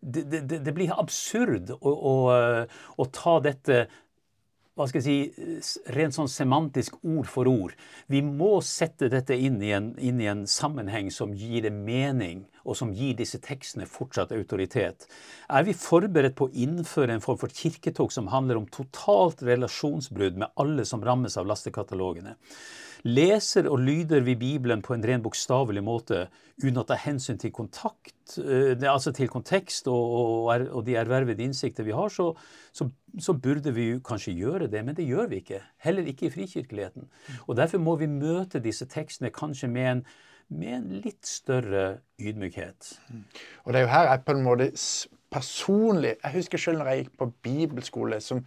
[0.00, 2.14] Det, det, det, blir absurd å, å,
[2.96, 3.88] å ta dette
[4.78, 7.72] hva skal jeg si, rent sånn semantisk ord for ord.
[8.06, 12.44] Vi må sette dette inn i, en, inn i en sammenheng som gir det mening,
[12.62, 15.08] og som gir disse tekstene fortsatt autoritet.
[15.50, 20.38] Er vi forberedt på å innføre en form for kirketog som handler om totalt relasjonsbrudd
[20.38, 22.36] med alle som rammes av lastekatalogene?
[23.06, 26.24] Leser og lyder vi Bibelen på en ren bokstavelig måte
[26.58, 31.44] uten å ta hensyn til kontakt, eh, altså til kontekst og, og, og de ervervede
[31.44, 32.32] innsikter vi har, så,
[32.72, 34.84] så, så, burde vi kanskje gjøre det.
[34.84, 35.60] Men det gjør vi ikke.
[35.84, 37.06] Heller ikke i frikirkeligheten.
[37.46, 40.02] Og Derfor må vi møte disse tekstene kanskje med en,
[40.48, 42.96] med en litt større ydmykhet.
[43.64, 44.72] Og det er jo her jeg på en måte
[45.28, 48.38] personlig Jeg husker selv når jeg gikk på bibelskole som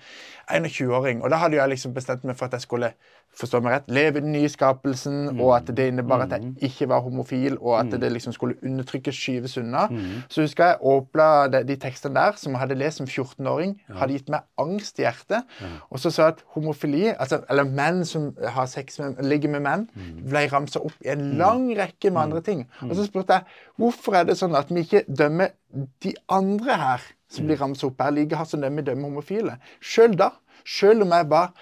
[0.49, 1.21] 21-åring.
[1.21, 2.93] og Da hadde jeg liksom bestemt meg for at jeg skulle
[3.37, 5.41] forstå meg rett, leve i den nye skapelsen, mm.
[5.41, 6.55] og at det innebar at jeg mm.
[6.67, 7.99] ikke var homofil, og at mm.
[8.03, 9.85] det liksom skulle undertrykkes, skyves unna.
[9.91, 10.25] Mm.
[10.29, 13.95] Så husker jeg åpna de, de tekstene der, som jeg hadde lest som 14-åring, ja.
[14.01, 15.47] hadde gitt meg angst i hjertet.
[15.61, 15.71] Ja.
[15.89, 19.65] Og så sa jeg at homofili, altså, eller menn som har sex med, ligger med
[19.67, 20.11] menn, mm.
[20.27, 22.67] ble ramsa opp i en lang rekke med andre ting.
[22.89, 25.55] Og så spurte jeg hvorfor er det sånn at vi ikke dømmer
[26.03, 29.55] de andre her som blir ramsa opp her, like hardt som dem vi dømmer homofile.
[29.79, 30.33] Sjøl da,
[30.67, 31.53] sjøl om jeg var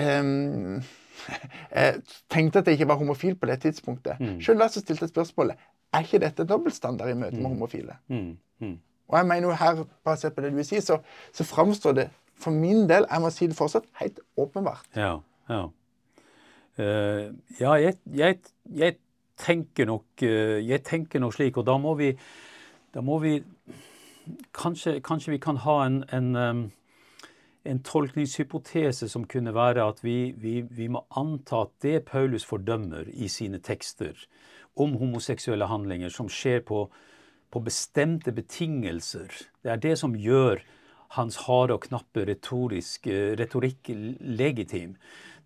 [0.00, 0.80] um,
[2.32, 4.20] tenkte at jeg ikke var homofil på det tidspunktet.
[4.20, 4.40] Mm.
[4.40, 7.52] Sjøl da stilte jeg spørsmålet er ikke dette dobbeltstandard i møte med mm.
[7.54, 7.96] homofile.
[8.08, 8.38] Mm.
[8.58, 8.78] Mm.
[9.08, 10.98] Og jeg mener jo her, basert på det du vil si, så,
[11.32, 14.86] så framstår det for min del, jeg må si det fortsatt, helt åpenbart.
[14.96, 15.16] Ja,
[15.48, 15.62] ja.
[16.78, 18.38] Uh, ja jeg, jeg,
[18.74, 18.96] jeg,
[19.36, 22.12] tenker nok, uh, jeg tenker nok slik, og da må vi
[22.94, 23.42] da må vi
[24.54, 26.36] Kanskje, kanskje vi kan ha en, en,
[27.64, 33.08] en, tolkningshypotese som kunne være at vi, vi, vi må anta at det Paulus fordømmer
[33.12, 34.18] i sine tekster
[34.76, 36.86] om homoseksuelle handlinger som skjer på,
[37.52, 39.28] på bestemte betingelser,
[39.62, 40.62] det er det som gjør
[41.18, 43.06] hans harde og knappe retorisk,
[43.38, 44.96] retorikk legitim.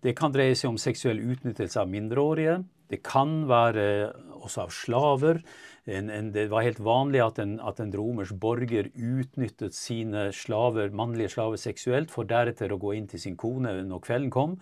[0.03, 2.61] Det kan dreie seg om seksuell utnyttelse av mindreårige.
[2.91, 3.87] Det kan være
[4.37, 5.41] også av slaver.
[5.87, 10.91] En, en, det var helt vanlig at en, at en, romersk borger utnyttet sine slaver,
[10.91, 14.57] mannlige slaver seksuelt, for deretter å gå inn til sin kone når kvelden kom.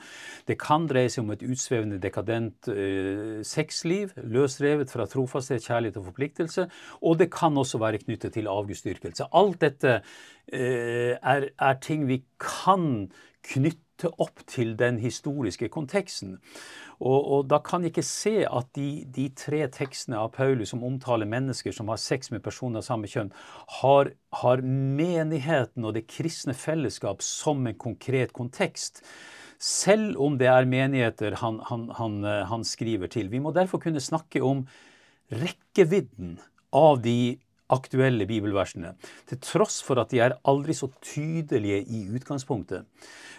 [0.45, 6.11] Det kan dreie seg om et utsvevende, dekadent eh, sexliv, løsrevet fra trofasthet, kjærlighet og
[6.11, 6.67] forpliktelse.
[7.01, 9.31] Og det kan også være knyttet til avgudsdyrkelse.
[9.33, 13.07] Alt dette eh, er, er ting vi kan
[13.49, 16.37] knytte opp til den historiske konteksten.
[16.99, 20.83] Og, og da kan jeg ikke se at de, de, tre tekstene av Paulus som
[20.87, 23.33] omtaler mennesker som har sex med personer av samme kjønn,
[23.81, 29.03] har, har menigheten og det kristne fellesskap som en konkret kontekst.
[29.61, 32.19] Selv om det er menigheter han, han, han,
[32.51, 33.31] han skriver til.
[33.31, 34.65] Vi må derfor kunne snakke om
[35.31, 36.37] rekkevidden
[36.75, 37.37] av de
[37.73, 38.93] aktuelle bibelversene,
[39.29, 42.85] til tross for at de er aldri så tydelige i utgangspunktet.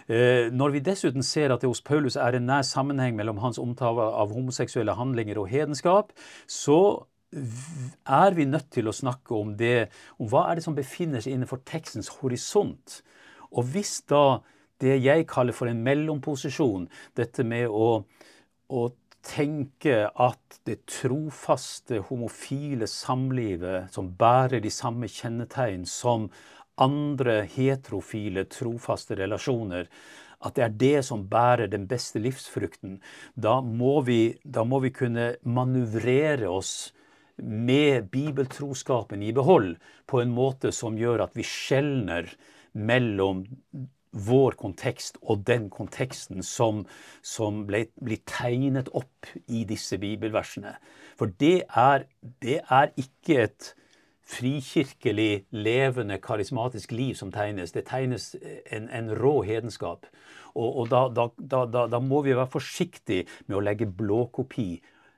[0.07, 3.59] Eh, når vi dessuten ser at det hos Paulus er en nær sammenheng mellom hans
[3.59, 6.13] omtale av homoseksuelle handlinger og hedenskap,
[6.47, 11.23] så er vi nødt til å snakke om det, om hva er det som befinner
[11.23, 13.01] seg innenfor tekstens horisont.
[13.51, 14.39] Og hvis da
[14.81, 16.87] det jeg kaller for en mellomposisjon,
[17.17, 18.03] dette med å,
[18.69, 18.87] å
[19.27, 26.29] tenke at det trofaste homofile samlivet, som bærer de samme kjennetegn som
[26.81, 29.89] andre heterofile, trofaste relasjoner,
[30.45, 32.99] at det er det som bærer den beste livsfrukten,
[33.33, 36.91] da må vi, da må vi kunne manøvrere oss
[37.41, 39.75] med bibeltroskapen i behold
[40.09, 42.29] på en måte som gjør at vi skjelner
[42.77, 43.43] mellom
[44.27, 46.85] vår kontekst og den konteksten som,
[47.21, 50.75] som ble, blir tegnet opp i disse bibelversene.
[51.19, 52.07] For det er,
[52.41, 53.73] det er ikke et
[54.27, 57.71] frikirkelig, levende, karismatisk liv som tegnes.
[57.71, 58.35] Det tegnes
[58.71, 60.05] en, en rå hedenskap.
[60.55, 64.69] Og, og da, da, da, da, må vi være forsiktige med å legge blåkopi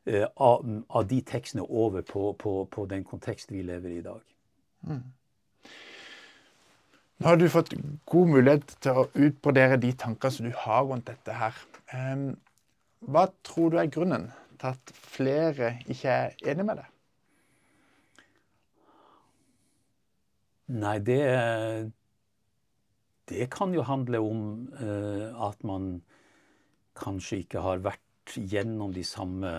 [0.05, 4.05] eh, av, av, de tekstene over på, på, på, den kontekst vi lever i i
[4.05, 4.21] dag.
[4.85, 5.03] Mm.
[7.19, 7.73] Nå har du fått
[8.07, 11.57] god mulighet til å utbrodere de tankene som du har rundt dette her.
[13.03, 14.29] Hva tror du er grunnen
[14.59, 16.87] til at flere ikke er enig med deg?
[20.79, 21.91] Nei, det
[23.29, 24.39] Det kan jo handle om
[24.79, 26.01] uh, at man
[26.97, 29.51] kanskje ikke har vært gjennom de samme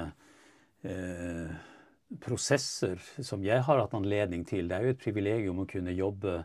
[0.83, 1.53] uh,
[2.25, 4.67] prosesser som jeg har hatt anledning til.
[4.67, 6.41] Det er jo et privilegium å kunne jobbe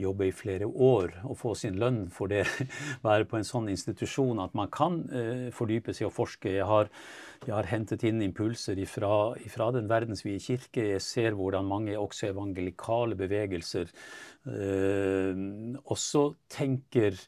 [0.00, 2.44] jobbe i flere år og få sin lønn for det,
[3.06, 6.52] være på en sånn institusjon at man kan eh, fordype seg og forske.
[6.58, 6.90] Jeg har,
[7.46, 10.86] jeg har hentet inn impulser fra den verdensvide kirke.
[10.94, 13.90] Jeg ser hvordan mange også evangelikale bevegelser
[14.48, 15.44] eh,
[15.84, 17.18] også tenker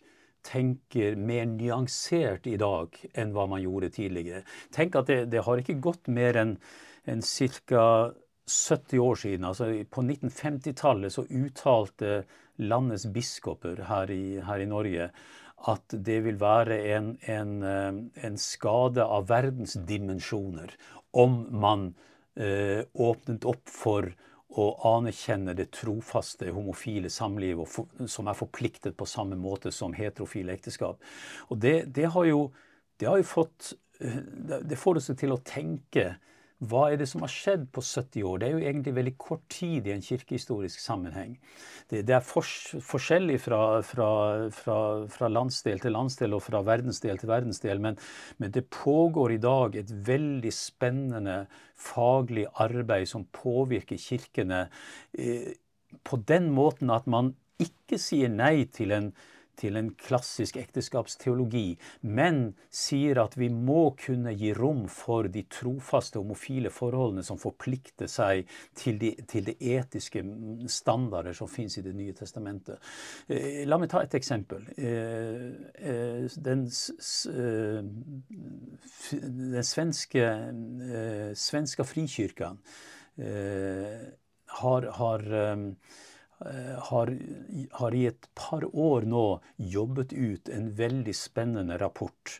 [0.46, 4.40] tenker mer nyansert i dag enn hva man gjorde tidligere.
[4.72, 6.56] Tenk at det, det har ikke gått mer enn
[7.10, 7.84] en ca.
[8.50, 12.24] 70 år siden, altså på 1950-tallet, så uttalte
[12.60, 15.10] landets biskoper her i, her i, Norge
[15.70, 20.72] at det vil være en, en, eh, en skade av verdens dimensjoner
[21.16, 21.90] om man
[22.36, 24.08] eh, åpnet opp for
[24.50, 30.98] å anerkjenne det trofaste homofile samlivet som er forpliktet på samme måte som heterofile ekteskap.
[31.50, 32.48] Og det, det, har, jo,
[32.98, 34.18] det har jo fått eh,
[34.66, 36.16] Det får oss til å tenke
[36.60, 38.40] hva er det som har skjedd på 70 år?
[38.40, 41.38] Det er jo egentlig veldig kort tid i en kirkehistorisk sammenheng.
[41.88, 42.52] Det, det er fors,
[42.84, 44.10] forskjellig fra, fra,
[44.52, 44.76] fra,
[45.08, 47.96] fra, landsdel til landsdel og fra verdensdel til verdensdel, men,
[48.36, 51.38] men, det pågår i dag et veldig spennende
[51.80, 54.66] faglig arbeid som påvirker kirkene
[55.16, 55.54] eh,
[56.04, 59.14] på den måten at man ikke sier nei til en
[59.60, 66.18] til en klassisk ekteskapsteologi, men sier at vi må kunne gi rom for de trofaste
[66.20, 70.22] homofile forholdene som forplikter seg til de, til de etiske
[70.70, 72.80] standarder som fins i Det nye testamentet.
[73.28, 74.64] Eh, la meg ta et eksempel.
[74.76, 75.46] Eh,
[75.80, 76.66] eh, den,
[79.10, 80.24] den svenske,
[81.34, 82.58] svenske frikyrkan
[84.60, 85.26] har, har
[86.40, 87.10] har,
[87.76, 89.24] har, i et par år nå
[89.60, 92.38] jobbet ut en veldig spennende rapport.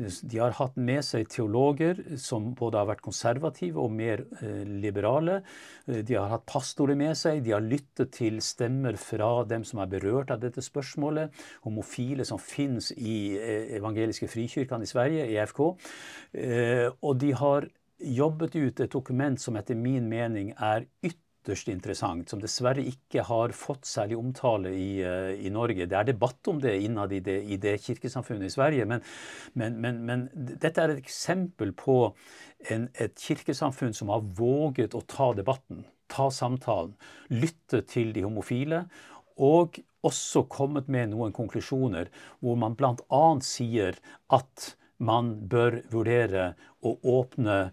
[0.00, 5.40] De har hatt med seg teologer som både har vært konservative og mer eh, liberale.
[5.86, 7.42] Eh, de har hatt pastorer med seg.
[7.44, 11.34] De har lyttet til stemmer fra dem som er berørt av dette spørsmålet.
[11.66, 15.62] Homofile som finnes i eh, evangeliske frikyrkene i Sverige, EFK.
[16.32, 17.68] Eh, og de har
[18.00, 23.22] jobbet ut et dokument som etter min mening er ytterligere ytterst interessant, som dessverre ikke
[23.24, 25.86] har fått særlig omtale i, uh, i Norge.
[25.88, 29.00] Det er debatt om det innad i det, i det kirkesamfunnet i Sverige, men,
[29.54, 32.12] men, men, men, dette er et eksempel på
[32.68, 36.92] en, et kirkesamfunn som har våget å ta debatten, ta samtalen,
[37.32, 38.84] lytte til de homofile.
[39.40, 42.10] Og også kommet med noen konklusjoner
[42.44, 43.24] hvor man bl.a.
[43.44, 43.96] sier
[44.32, 46.52] at man bør vurdere
[46.84, 47.70] å åpne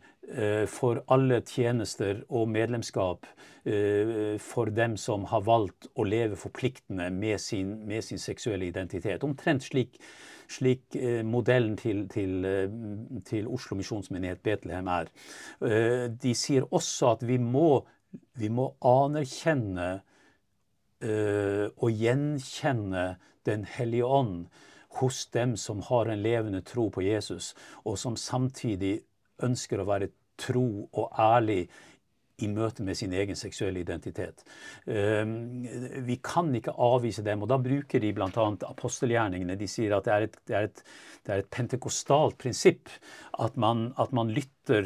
[0.68, 3.28] for alle tjenester og medlemskap
[4.44, 9.24] for dem som har valgt å leve forpliktende med sin, med sin seksuelle identitet.
[9.24, 9.96] Omtrent slik,
[10.52, 12.44] slik modellen til, til,
[13.28, 15.12] til Oslo misjonsmenighet Betlehem er.
[16.12, 17.86] De sier også at vi må,
[18.36, 19.90] vi må anerkjenne
[21.78, 23.10] og gjenkjenne
[23.48, 24.48] Den hellige ånd
[25.00, 27.54] hos dem som har en levende tro på Jesus,
[27.86, 29.02] og som samtidig
[29.44, 31.68] ønsker å være tro og ærlig
[32.46, 34.44] i møte med sin egen seksuelle identitet.
[34.86, 35.64] Ehm,
[36.06, 38.28] vi kan ikke avvise dem, og da bruker de bl.a.
[38.70, 39.58] apostelgjerningene.
[39.58, 40.84] De sier at det er et, det er et,
[41.26, 42.92] det er et pentekostalt prinsipp
[43.42, 44.86] at man, at man lytter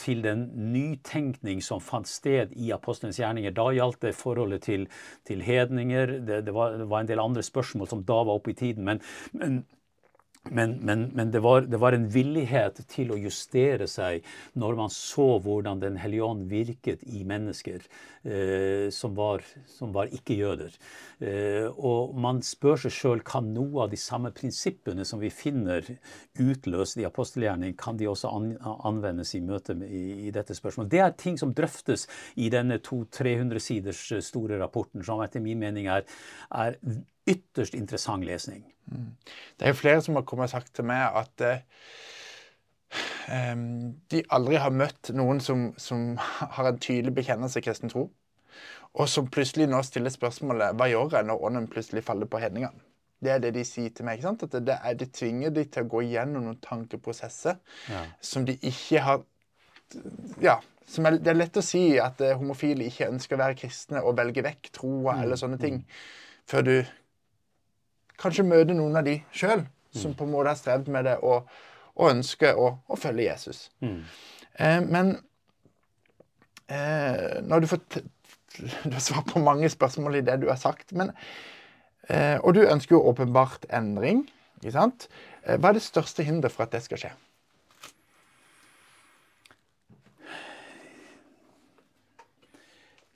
[0.00, 3.54] til den nytenkning som fant sted i apostelens gjerninger.
[3.54, 4.88] Da gjaldt det forholdet til,
[5.28, 6.18] til hedninger.
[6.18, 8.84] Det, var, det, var, en del andre spørsmål som da var oppe i tiden.
[8.90, 9.00] men,
[9.38, 9.62] men
[10.50, 14.24] men, men, men det, var, det, var, en villighet til å justere seg
[14.58, 17.84] når man så hvordan Den hellige ånd virket i mennesker
[18.26, 19.44] eh, som, var,
[19.94, 20.74] var ikke-jøder.
[21.22, 25.86] Eh, og man spør seg sjøl kan noe av de samme prinsippene som vi finner
[26.42, 28.50] utløst i apostelgjerning, kan de også an,
[28.82, 30.90] anvendes i møte med, i, i, dette spørsmålet.
[30.90, 35.86] Det er ting som drøftes i denne 200-300 siders store rapporten, som etter min mening
[35.86, 36.02] er,
[36.50, 36.80] er
[37.28, 38.64] ytterst interessant lesning.
[38.90, 39.12] Mm.
[39.60, 41.60] Det er flere som har kommet og sagt til meg at eh,
[44.10, 48.08] de aldri har møtt noen som, som har en tydelig bekjennelse i kristen tro,
[48.92, 52.82] og som plutselig nå stiller spørsmålet hva gjør jeg når ånden plutselig faller på hedningene?
[53.22, 54.18] Det er det de sier til meg.
[54.18, 54.42] ikke sant?
[54.42, 58.02] At det, er, De tvinger de til å gå gjennom noen tankeprosesser ja.
[58.20, 59.22] som de ikke har
[60.42, 64.02] Ja, er, det er lett å si at uh, homofile ikke ønsker å være kristne
[64.02, 65.22] og velge vekk troa mm.
[65.22, 66.42] eller sånne ting, mm.
[66.50, 66.74] før du
[68.22, 71.50] kanskje møte noen av de sjøl som på en måte har strevd med det og,
[71.98, 73.66] og ønsker å, å, følge Jesus.
[73.84, 73.98] Mm.
[74.56, 75.12] Eh, men
[76.72, 77.82] eh, når du får
[78.84, 80.92] du har svart på mange spørsmål i det du har sagt.
[80.92, 81.12] Men,
[82.08, 84.26] eh, og du ønsker jo åpenbart endring.
[84.62, 85.08] ikke sant?
[85.44, 87.12] Eh, hva er det største hinderet for at det skal skje?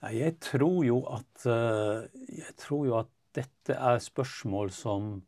[0.06, 2.06] Jeg tror jo at, eh,
[2.38, 5.22] jeg tror jo at dette er spørsmål som,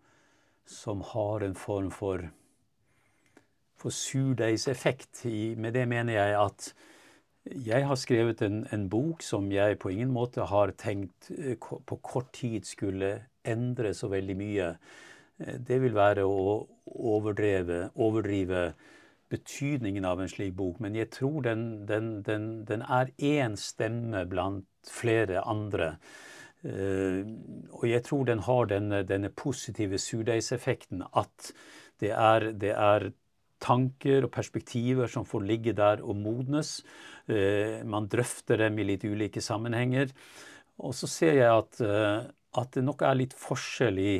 [0.66, 2.28] som har en form for,
[3.78, 5.24] for surdeigseffekt.
[5.56, 6.72] Med det mener jeg at
[7.48, 11.96] jeg har skrevet en, en, bok som jeg på ingen måte har tenkt eh, på
[12.04, 13.14] kort tid skulle
[13.48, 14.68] endre så veldig mye.
[15.40, 16.66] Eh, det vil være å
[16.98, 18.72] overdrive
[19.28, 20.80] betydningen av en slik bok.
[20.80, 25.96] Men jeg tror den, den, den, den er én stemme blant flere andre.
[26.66, 27.22] Eh,
[27.70, 31.52] og jeg tror den har denne, denne positive surdeigseffekten at
[32.02, 33.11] det er, det er,
[33.59, 36.76] tanker og perspektiver som får ligge der og modnes.
[37.26, 40.12] Eh, man drøfter dem i litt ulike sammenhenger.
[40.78, 44.14] Og så ser jeg at, eh, at det nok er litt forskjell i,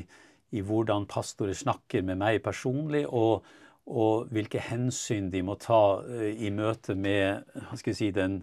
[0.51, 3.47] i hvordan pastorer snakker med meg personlig, og,
[3.87, 6.03] og, hvilke hensyn de må ta
[6.35, 7.47] i møte med
[7.79, 8.41] si, den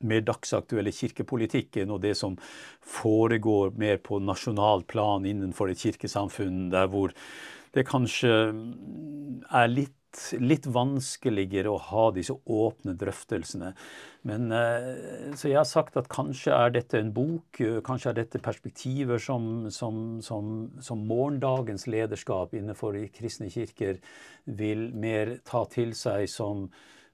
[0.00, 2.36] mer dagsaktuelle kirkepolitikken og det som
[2.80, 7.14] foregår mer på nasjonalt plan innenfor et kirkesamfunn, der hvor
[7.76, 8.30] det kanskje
[9.54, 9.96] er litt,
[10.42, 13.70] litt vanskeligere å ha disse åpne drøftelsene.
[14.26, 18.42] Men, eh, så jeg har sagt at kanskje er dette en bok, kanskje er dette
[18.42, 24.00] perspektiver som, som, som, som morgendagens lederskap innenfor kristne kirker
[24.44, 26.66] vil mer ta til seg som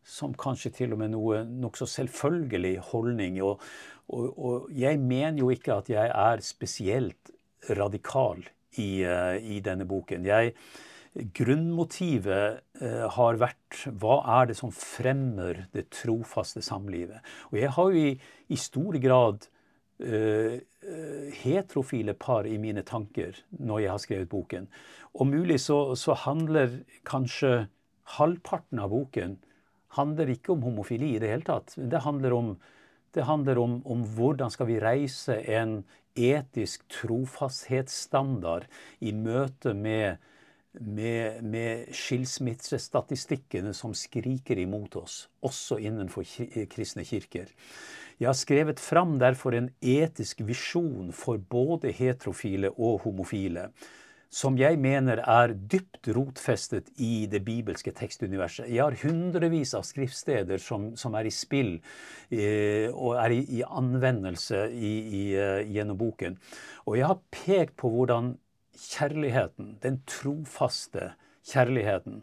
[0.07, 3.41] som kanskje til og med noe nokså selvfølgelig holdning.
[3.45, 3.63] Og,
[4.09, 7.33] og, og, jeg mener jo ikke at jeg er spesielt
[7.77, 8.45] radikal
[8.79, 10.27] i, uh, i denne boken.
[10.29, 10.55] Jeg,
[11.37, 17.25] grunnmotivet uh, har vært hva er det som fremmer det trofaste samlivet.
[17.51, 18.17] Og jeg har jo i,
[18.53, 19.49] i stor grad
[20.05, 20.57] uh,
[21.41, 24.71] heterofile par i mine tanker når jeg har skrevet boken.
[25.17, 27.67] Om mulig så, så handler kanskje
[28.21, 29.39] halvparten av boken
[29.95, 31.75] handler ikke om homofili i det hele tatt.
[31.77, 32.55] Det handler om,
[33.15, 35.81] det handler om, om hvordan skal vi reise en
[36.17, 38.67] etisk trofasthetsstandard
[39.05, 40.17] i møte med,
[40.81, 46.27] med, med skilsmissestatistikkene som skriker imot oss, også innenfor
[46.73, 47.53] kristne kirker.
[48.17, 53.69] Jeg har skrevet fram derfor en etisk visjon for både heterofile og homofile
[54.33, 58.69] som jeg mener er dypt rotfestet i det bibelske tekstuniverset.
[58.69, 61.77] Jeg har hundrevis av skriftsteder som, som er i spill
[62.31, 66.37] eh, og er i, i anvendelse i, i, uh, gjennom boken.
[66.87, 68.35] Og jeg har pekt på hvordan
[68.77, 71.15] kjærligheten, den trofaste
[71.47, 72.21] kjærligheten,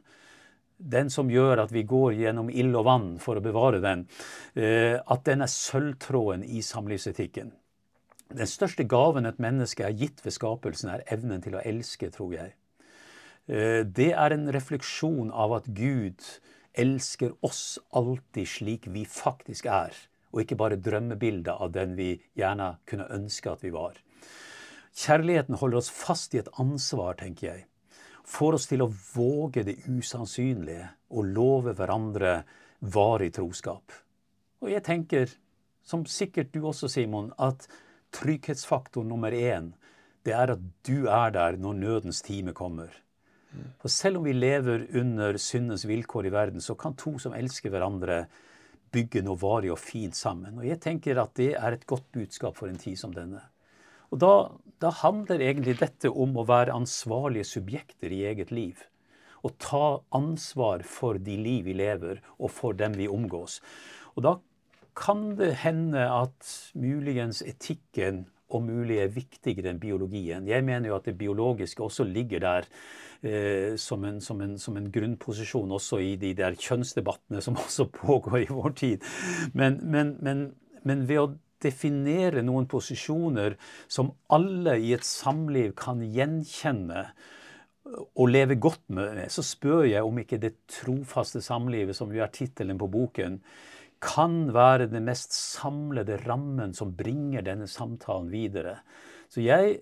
[0.84, 4.06] den som gjør at vi går gjennom ild og vann for å bevare den,
[4.60, 7.54] eh, at den er sølvtråden i samlivsetikken.
[8.34, 12.34] Den største gaven et menneske er gitt ved skapelsen, er evnen til å elske, tror
[12.34, 12.54] jeg.
[13.48, 16.24] Eh, det er en refleksjon av at Gud
[16.74, 19.94] elsker oss alltid slik vi faktisk er,
[20.34, 24.00] og ikke bare drømmebilder av den vi gjerne kunne ønske at vi var.
[24.94, 27.68] Kjærligheten holder oss fast i et ansvar, tenker jeg
[28.24, 32.42] får oss til å våge det usannsynlige og love hverandre
[32.94, 33.94] varig troskap.
[34.64, 35.32] Og jeg tenker,
[35.84, 37.68] som sikkert du også, Simon, at
[38.14, 39.74] trygghetsfaktor nummer én,
[40.24, 42.93] det er at du er der når nødens time kommer.
[43.82, 47.70] For selv om vi lever under syndens vilkår i verden, så kan to som elsker
[47.74, 48.24] hverandre,
[48.93, 50.59] bygge noe varig og fint sammen.
[50.61, 53.41] Og jeg tenker at det er et godt budskap for en tid som denne.
[54.14, 54.34] Og da,
[54.82, 58.82] da handler egentlig dette om å være ansvarlige subjekter i eget liv.
[59.43, 63.59] og ta ansvar for de liv vi lever, og for dem vi omgås.
[64.16, 64.38] Og da
[64.96, 70.48] kan det hende at muligens etikken om mulig er viktigere enn biologien.
[70.48, 72.68] Jeg mener jo at det biologiske også ligger der
[73.26, 77.89] eh, som, en, som, en, som, en, grunnposisjon også i de der kjønnsdebattene som også
[77.94, 79.08] pågår i vår tid.
[79.54, 80.46] Men, men, men,
[80.84, 81.32] men ved å
[81.64, 83.56] definere noen posisjoner
[83.88, 87.08] som alle i et samliv kan gjenkjenne
[87.94, 92.32] og leve godt med, så spør jeg om ikke det trofaste samlivet, som jo er
[92.34, 93.38] tittelen på boken,
[94.04, 98.78] kan være den mest samlede rammen som bringer denne samtalen videre.
[99.32, 99.80] Så jeg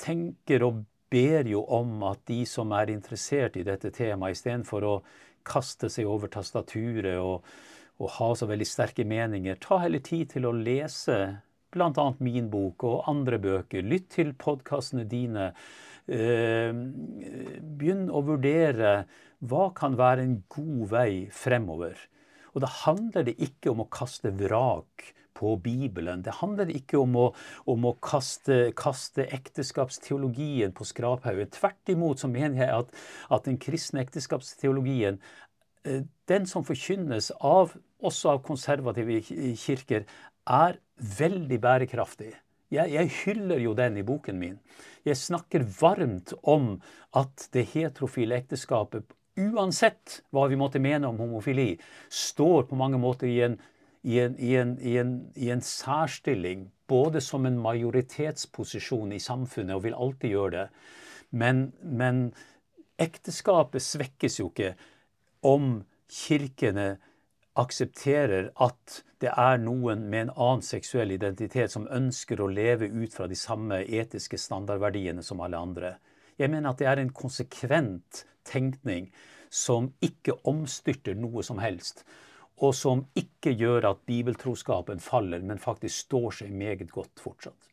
[0.00, 0.80] tenker og
[1.12, 4.96] ber jo om at de som er interessert i dette temaet, istedenfor å
[5.44, 7.44] kaste seg over tastaturet og
[8.02, 9.58] og ha så veldig sterke meninger.
[9.62, 11.18] Ta heller tid til å lese
[11.72, 12.06] bl.a.
[12.20, 13.84] min bok og andre bøker.
[13.86, 15.52] Lytt til podkastene dine.
[16.10, 18.94] Eh, begynn å vurdere
[19.46, 21.94] hva kan være en god vei fremover.
[22.52, 26.22] Og da handler det ikke om å kaste vrak på Bibelen.
[26.22, 27.28] Det handler ikke om å,
[27.70, 31.50] om å kaste, kaste, ekteskapsteologien på skraphaugen.
[31.52, 32.92] Tvert imot så mener jeg at,
[33.32, 35.18] at den kristne ekteskapsteologien,
[35.88, 39.20] eh, den som forkynnes av også av konservative
[39.58, 40.06] kirker,
[40.42, 40.78] er
[41.18, 42.32] veldig bærekraftig.
[42.72, 44.54] Jeg, jeg, hyller jo den i boken min.
[45.04, 46.78] Jeg snakker varmt om
[47.18, 49.04] at det heterofile ekteskapet,
[49.36, 51.76] uansett hva vi måtte mene om homofili,
[52.08, 53.58] står på mange måter i en,
[54.02, 56.70] i en, i en, i en særstilling.
[56.88, 60.66] Både som en majoritetsposisjon i samfunnet, og vil alltid gjøre det.
[61.30, 62.26] Men, men
[63.00, 64.74] ekteskapet svekkes jo ikke
[65.48, 65.80] om
[66.12, 66.98] kirkene
[67.58, 73.14] aksepterer at det er noen med en annen seksuell identitet som ønsker å leve ut
[73.14, 75.92] fra de samme etiske standardverdiene som alle andre.
[76.38, 79.10] Jeg mener at det er en konsekvent tenkning
[79.52, 82.06] som ikke omstyrter noe som helst,
[82.62, 87.68] og som ikke gjør at bibeltroskapen faller, men faktisk står seg meget godt fortsatt.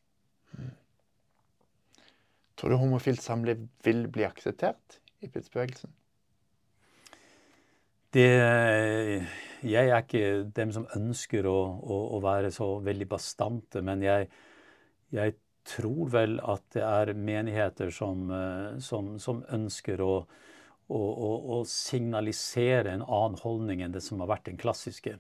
[2.59, 5.93] Tror du homofilt samliv vil bli akseptert i pinsebevegelsen?
[8.13, 8.25] Det
[9.63, 14.29] jeg er ikke dem som ønsker å, å, å være så veldig bastante, men jeg,
[15.15, 15.35] jeg,
[15.69, 20.13] tror vel at det er menigheter som, eh, som, som ønsker å,
[20.89, 25.19] å, signalisere en annen holdning enn det som har vært den klassiske.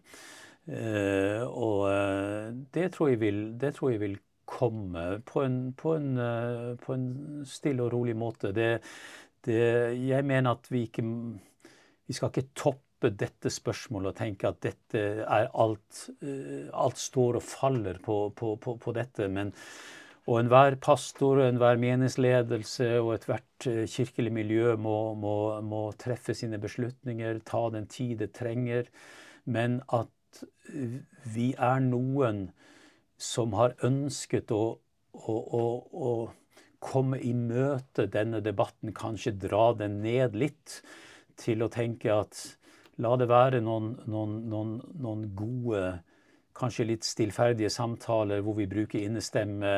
[0.69, 4.19] Eh, og eh, det tror, vil, det tror, jeg vil,
[4.49, 6.07] komme på en, på en,
[6.81, 7.03] på en
[7.45, 8.49] stille og rolig måte.
[8.49, 8.79] Det,
[9.45, 9.59] det,
[9.93, 11.03] jeg mener at vi ikke
[12.09, 15.99] Vi skal ikke toppe dette spørsmålet og tenke at dette er alt
[16.73, 19.29] Alt står og faller på, på, på, på dette.
[19.29, 19.53] Men,
[20.27, 26.35] og enhver pastor og enhver meningsledelse og ethvert eh, kirkelig miljø må, må, må, treffe
[26.37, 28.89] sine beslutninger, ta den tid det trenger.
[29.45, 30.43] Men at
[31.33, 32.49] vi er noen
[33.19, 34.63] som har ønsket å,
[35.13, 36.11] å, å, å
[36.79, 40.79] komme i møte denne debatten, kanskje dra den ned litt,
[41.39, 42.37] til å tenke at
[42.99, 46.01] La det være noen, noen, noen, noen, gode,
[46.59, 49.73] kanskje litt stillferdige samtaler hvor vi bruker innestemme,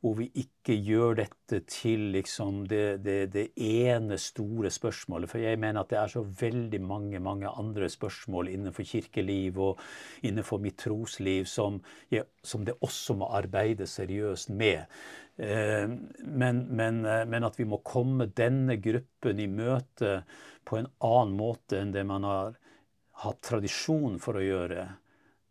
[0.00, 5.28] hvor vi ikke gjør dette til liksom det, det, det, ene store spørsmålet.
[5.28, 9.82] For jeg mener at det er så veldig mange mange andre spørsmål innenfor kirkeliv og
[10.24, 14.88] innenfor mitt trosliv som, jeg, som det også må arbeide seriøst med.
[15.36, 15.84] Eh,
[16.24, 20.22] men, men, eh, men, at vi må komme denne gruppen i møte
[20.64, 22.56] på en annen måte enn det man har
[23.20, 24.88] hatt tradisjon for å gjøre,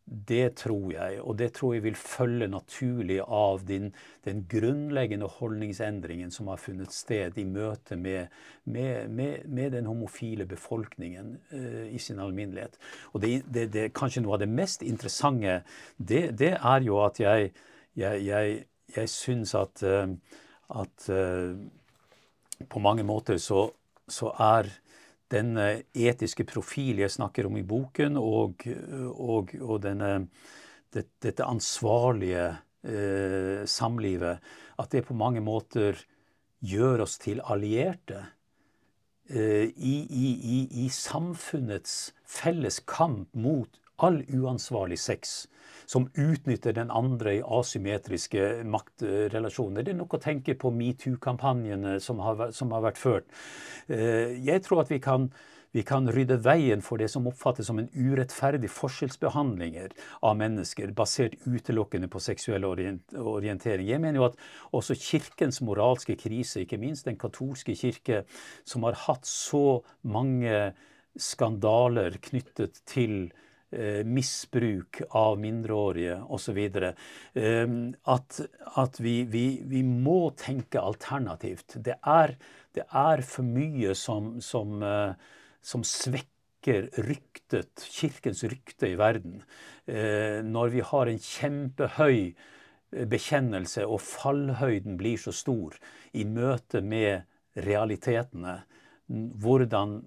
[0.10, 3.92] det tror jeg, og det tror jeg vil følge naturlig av din,
[4.26, 8.34] den grunnleggende holdningsendringen som har funnet sted i møte med,
[8.64, 12.80] med, med, med den homofile befolkningen uh, i sin alminnelighet.
[13.14, 15.60] Og det, det, det, kanskje noe av det mest interessante,
[15.98, 17.54] det, det er jo at jeg,
[18.00, 18.60] jeg, jeg,
[18.96, 20.10] jeg syns at, uh,
[20.82, 21.54] at uh,
[22.66, 23.68] på mange måter så,
[24.10, 24.74] så er
[25.30, 28.66] den etiske profil jeg snakker om i boken, og,
[29.14, 30.12] og, og denne,
[30.94, 32.48] det, dette ansvarlige
[32.84, 34.40] eh, samlivet,
[34.80, 36.00] at det på mange måter
[36.60, 38.24] gjør oss til allierte
[39.30, 45.48] eh, i, i, i, i samfunnets felles kamp mot all uansvarlig sex
[45.90, 49.86] som utnytter den andre i asymmetriske maktrelasjoner.
[49.86, 52.22] Det er nok å tenke på metoo-kampanjene som,
[52.54, 53.32] som, har vært ført.
[53.90, 55.32] Eh, jeg tror at vi kan
[55.72, 59.92] vi kan rydde veien for det som oppfattes som en urettferdig forskjellsbehandlinger
[60.26, 63.86] av mennesker basert utelukkende på seksuell orientering.
[63.86, 64.40] Jeg mener jo at
[64.74, 68.24] også Kirkens moralske krise, ikke minst den katolske kirke,
[68.66, 70.72] som har hatt så mange
[71.20, 73.30] skandaler knyttet til
[74.06, 76.58] misbruk av mindreårige osv.
[77.38, 77.76] Eh,
[78.16, 78.40] at
[78.78, 81.78] at vi, vi, vi, må tenke alternativt.
[81.84, 82.36] Det er,
[82.76, 85.14] det er for mye som, som, eh,
[85.62, 89.42] som svekker ryktet, kirkens rykte i verden.
[89.88, 95.78] Eh, når vi har en kjempehøy eh, bekjennelse, og fallhøyden blir så stor
[96.14, 97.26] i møte med
[97.60, 98.62] realitetene.
[99.10, 100.04] Hvordan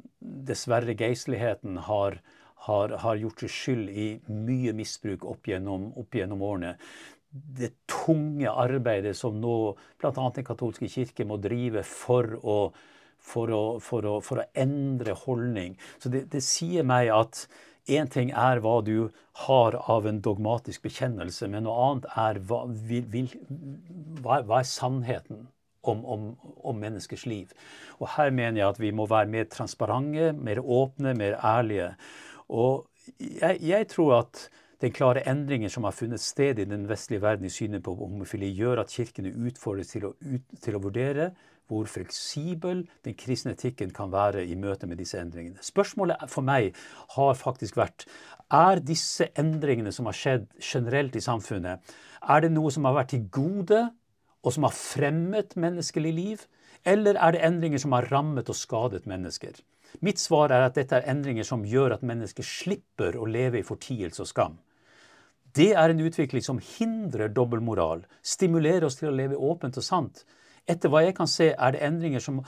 [0.47, 2.21] dessverre geistligheten har,
[2.67, 6.77] har, har, gjort seg skyld i mye misbruk opp gjennom, opp gjennom årene.
[7.33, 9.57] Det tunge arbeidet som nå
[10.01, 10.13] bl.a.
[10.13, 12.57] Den katolske kirke må drive for å,
[13.19, 15.79] for å, for å, for å endre holdning.
[15.99, 17.47] Så det, det sier meg at
[17.91, 19.11] Én ting er hva du
[19.43, 23.33] har av en dogmatisk bekjennelse, men noe annet er hva, vil, vil,
[24.23, 25.49] hva, hva er sannheten
[25.83, 26.29] om, om,
[26.63, 27.51] om, menneskers liv.
[27.99, 31.91] Og her mener jeg at vi må være mer transparente, mer åpne, mer ærlige.
[32.53, 32.89] Og
[33.19, 34.43] jeg, jeg, tror at
[34.83, 38.51] den klare endringen som har funnet sted i den vestlige verden i synet på homofili,
[38.53, 41.33] gjør at kirkene utfordres til å, ut, til å vurdere
[41.71, 45.63] hvor fleksibel den kristne etikken kan være i møte med disse endringene.
[45.65, 46.77] Spørsmålet for meg
[47.17, 48.05] har faktisk vært
[48.53, 51.81] er disse endringene som har skjedd generelt i samfunnet,
[52.23, 53.87] er det noe som har vært til gode,
[54.43, 56.45] og som har fremmet menneskelig liv,
[56.85, 59.61] eller er det endringer som har rammet og skadet mennesker?
[60.01, 63.67] Mitt svar er at dette er endringer som gjør at mennesker slipper å leve i
[63.67, 64.59] fortielse og skam.
[65.53, 70.25] Det er en utvikling som hindrer dobbeltmoral, stimulerer oss til å leve åpent og sant.
[70.65, 72.41] Etter hva jeg kan se, er, endringer som,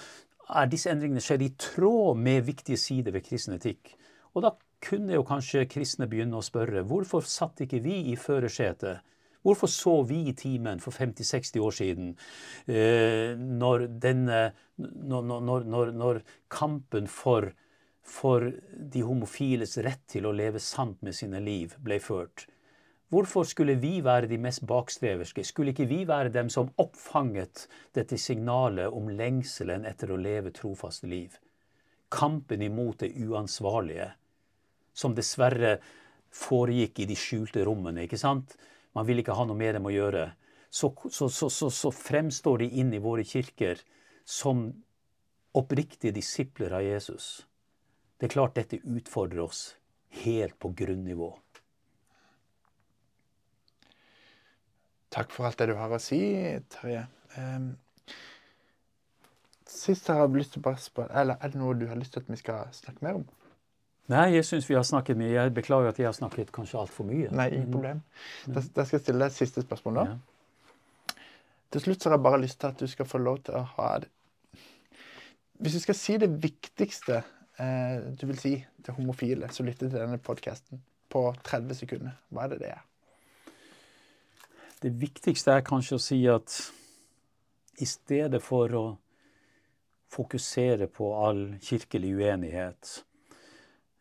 [0.49, 3.93] er disse endringene skjedd i tråd med viktige sider ved kristen etikk.
[4.33, 4.55] Og da
[4.85, 9.05] kunne jo kanskje kristne begynne å spørre hvorfor satt ikke vi i førersetet?
[9.45, 12.15] Hvorfor så vi i timen for 50-60 år siden,
[12.67, 14.41] eh, når, denne,
[14.81, 17.51] når, når, når, kampen for,
[18.01, 22.47] for de homofiles rett til å leve sant med sine liv ble ført?
[23.13, 25.45] Hvorfor skulle vi være de mest bakstreverske?
[25.45, 31.07] Skulle ikke vi være dem som oppfanget dette signalet om lengselen etter å leve trofaste
[31.07, 31.37] liv?
[32.11, 34.09] Kampen imot det uansvarlige,
[34.97, 35.77] som dessverre
[36.35, 38.09] foregikk i de skjulte rommene.
[38.09, 38.57] ikke sant?
[38.95, 40.29] Man vil ikke ha noe med dem å gjøre.
[40.71, 43.83] Så, så, så, så fremstår de inn i våre kirker
[44.27, 44.67] som
[45.55, 47.47] oppriktige disipler av Jesus.
[48.19, 49.65] Det er klart dette utfordrer oss
[50.25, 51.31] helt på grunnivå.
[55.15, 56.19] Takk for alt det du har å si,
[56.75, 57.05] Terje.
[57.39, 57.69] Um,
[59.71, 62.17] sist har jeg lyst til å bare spørre, eller Er det noe du har lyst
[62.17, 63.27] til at vi skal snakke mer om?
[64.13, 65.33] Nei, jeg syns vi har snakket mye.
[65.33, 67.31] Jeg beklager at jeg har snakket kanskje altfor mye.
[67.33, 68.03] Nei, ingen problem.
[68.45, 70.05] Da, da, skal jeg stille deg et siste spørsmål da.
[70.11, 71.21] Ja.
[71.75, 73.65] Til slutt så har jeg bare lyst til at du skal få lov til å
[73.77, 74.11] ha det
[75.59, 77.17] Hvis du skal si det viktigste
[77.59, 78.53] eh, du vil si
[78.85, 80.83] til homofile som lytter til denne podkasten,
[81.15, 82.83] på 30 sekunder, hva er det det er?
[84.83, 86.57] Det viktigste er kanskje å si at
[87.83, 88.85] i stedet for å
[90.15, 92.91] fokusere på all kirkelig uenighet,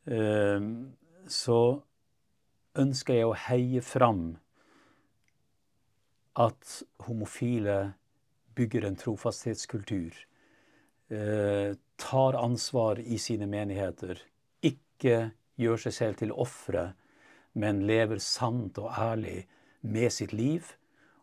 [0.04, 1.60] så
[2.76, 4.24] ønsker jeg å heie fram
[6.34, 7.94] at homofile
[8.56, 10.18] bygger en trofasthetskultur.
[11.14, 14.22] Eh, tar ansvar i sine menigheter.
[14.62, 16.94] Ikke gjør seg selv til ofre,
[17.54, 19.44] men lever sant og ærlig
[19.82, 20.72] med sitt liv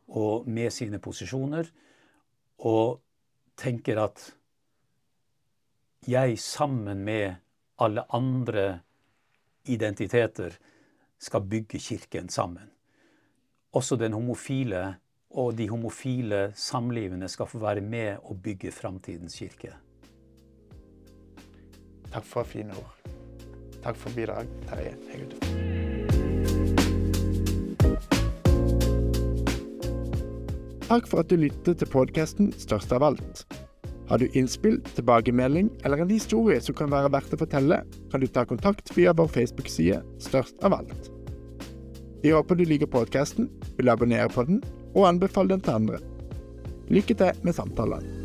[0.07, 1.71] og med sine posisjoner.
[2.59, 3.01] Og
[3.59, 4.31] tenker at
[6.07, 7.41] jeg sammen med
[7.81, 8.81] alle andre
[9.65, 10.57] identiteter
[11.19, 12.71] skal bygge kirken sammen.
[13.73, 14.97] Også den homofile
[15.31, 19.75] og de homofile samlivene skal få være med å bygge framtidens kirke.
[22.11, 22.97] Takk for fine ord.
[23.85, 25.37] Takk for bidrag, Terje Hegud.
[30.91, 33.45] Takk for at du lyttet til podkasten Størst av alt.
[34.11, 37.77] Har du innspill, tilbakemelding eller en historie som kan være verdt å fortelle,
[38.11, 41.11] kan du ta kontakt via vår Facebook-side Størst av alt.
[42.21, 43.47] Vi håper du liker podkasten,
[43.79, 44.65] vil abonnere på den
[44.97, 46.03] og anbefale den til andre.
[46.91, 48.20] Lykke til med samtalen.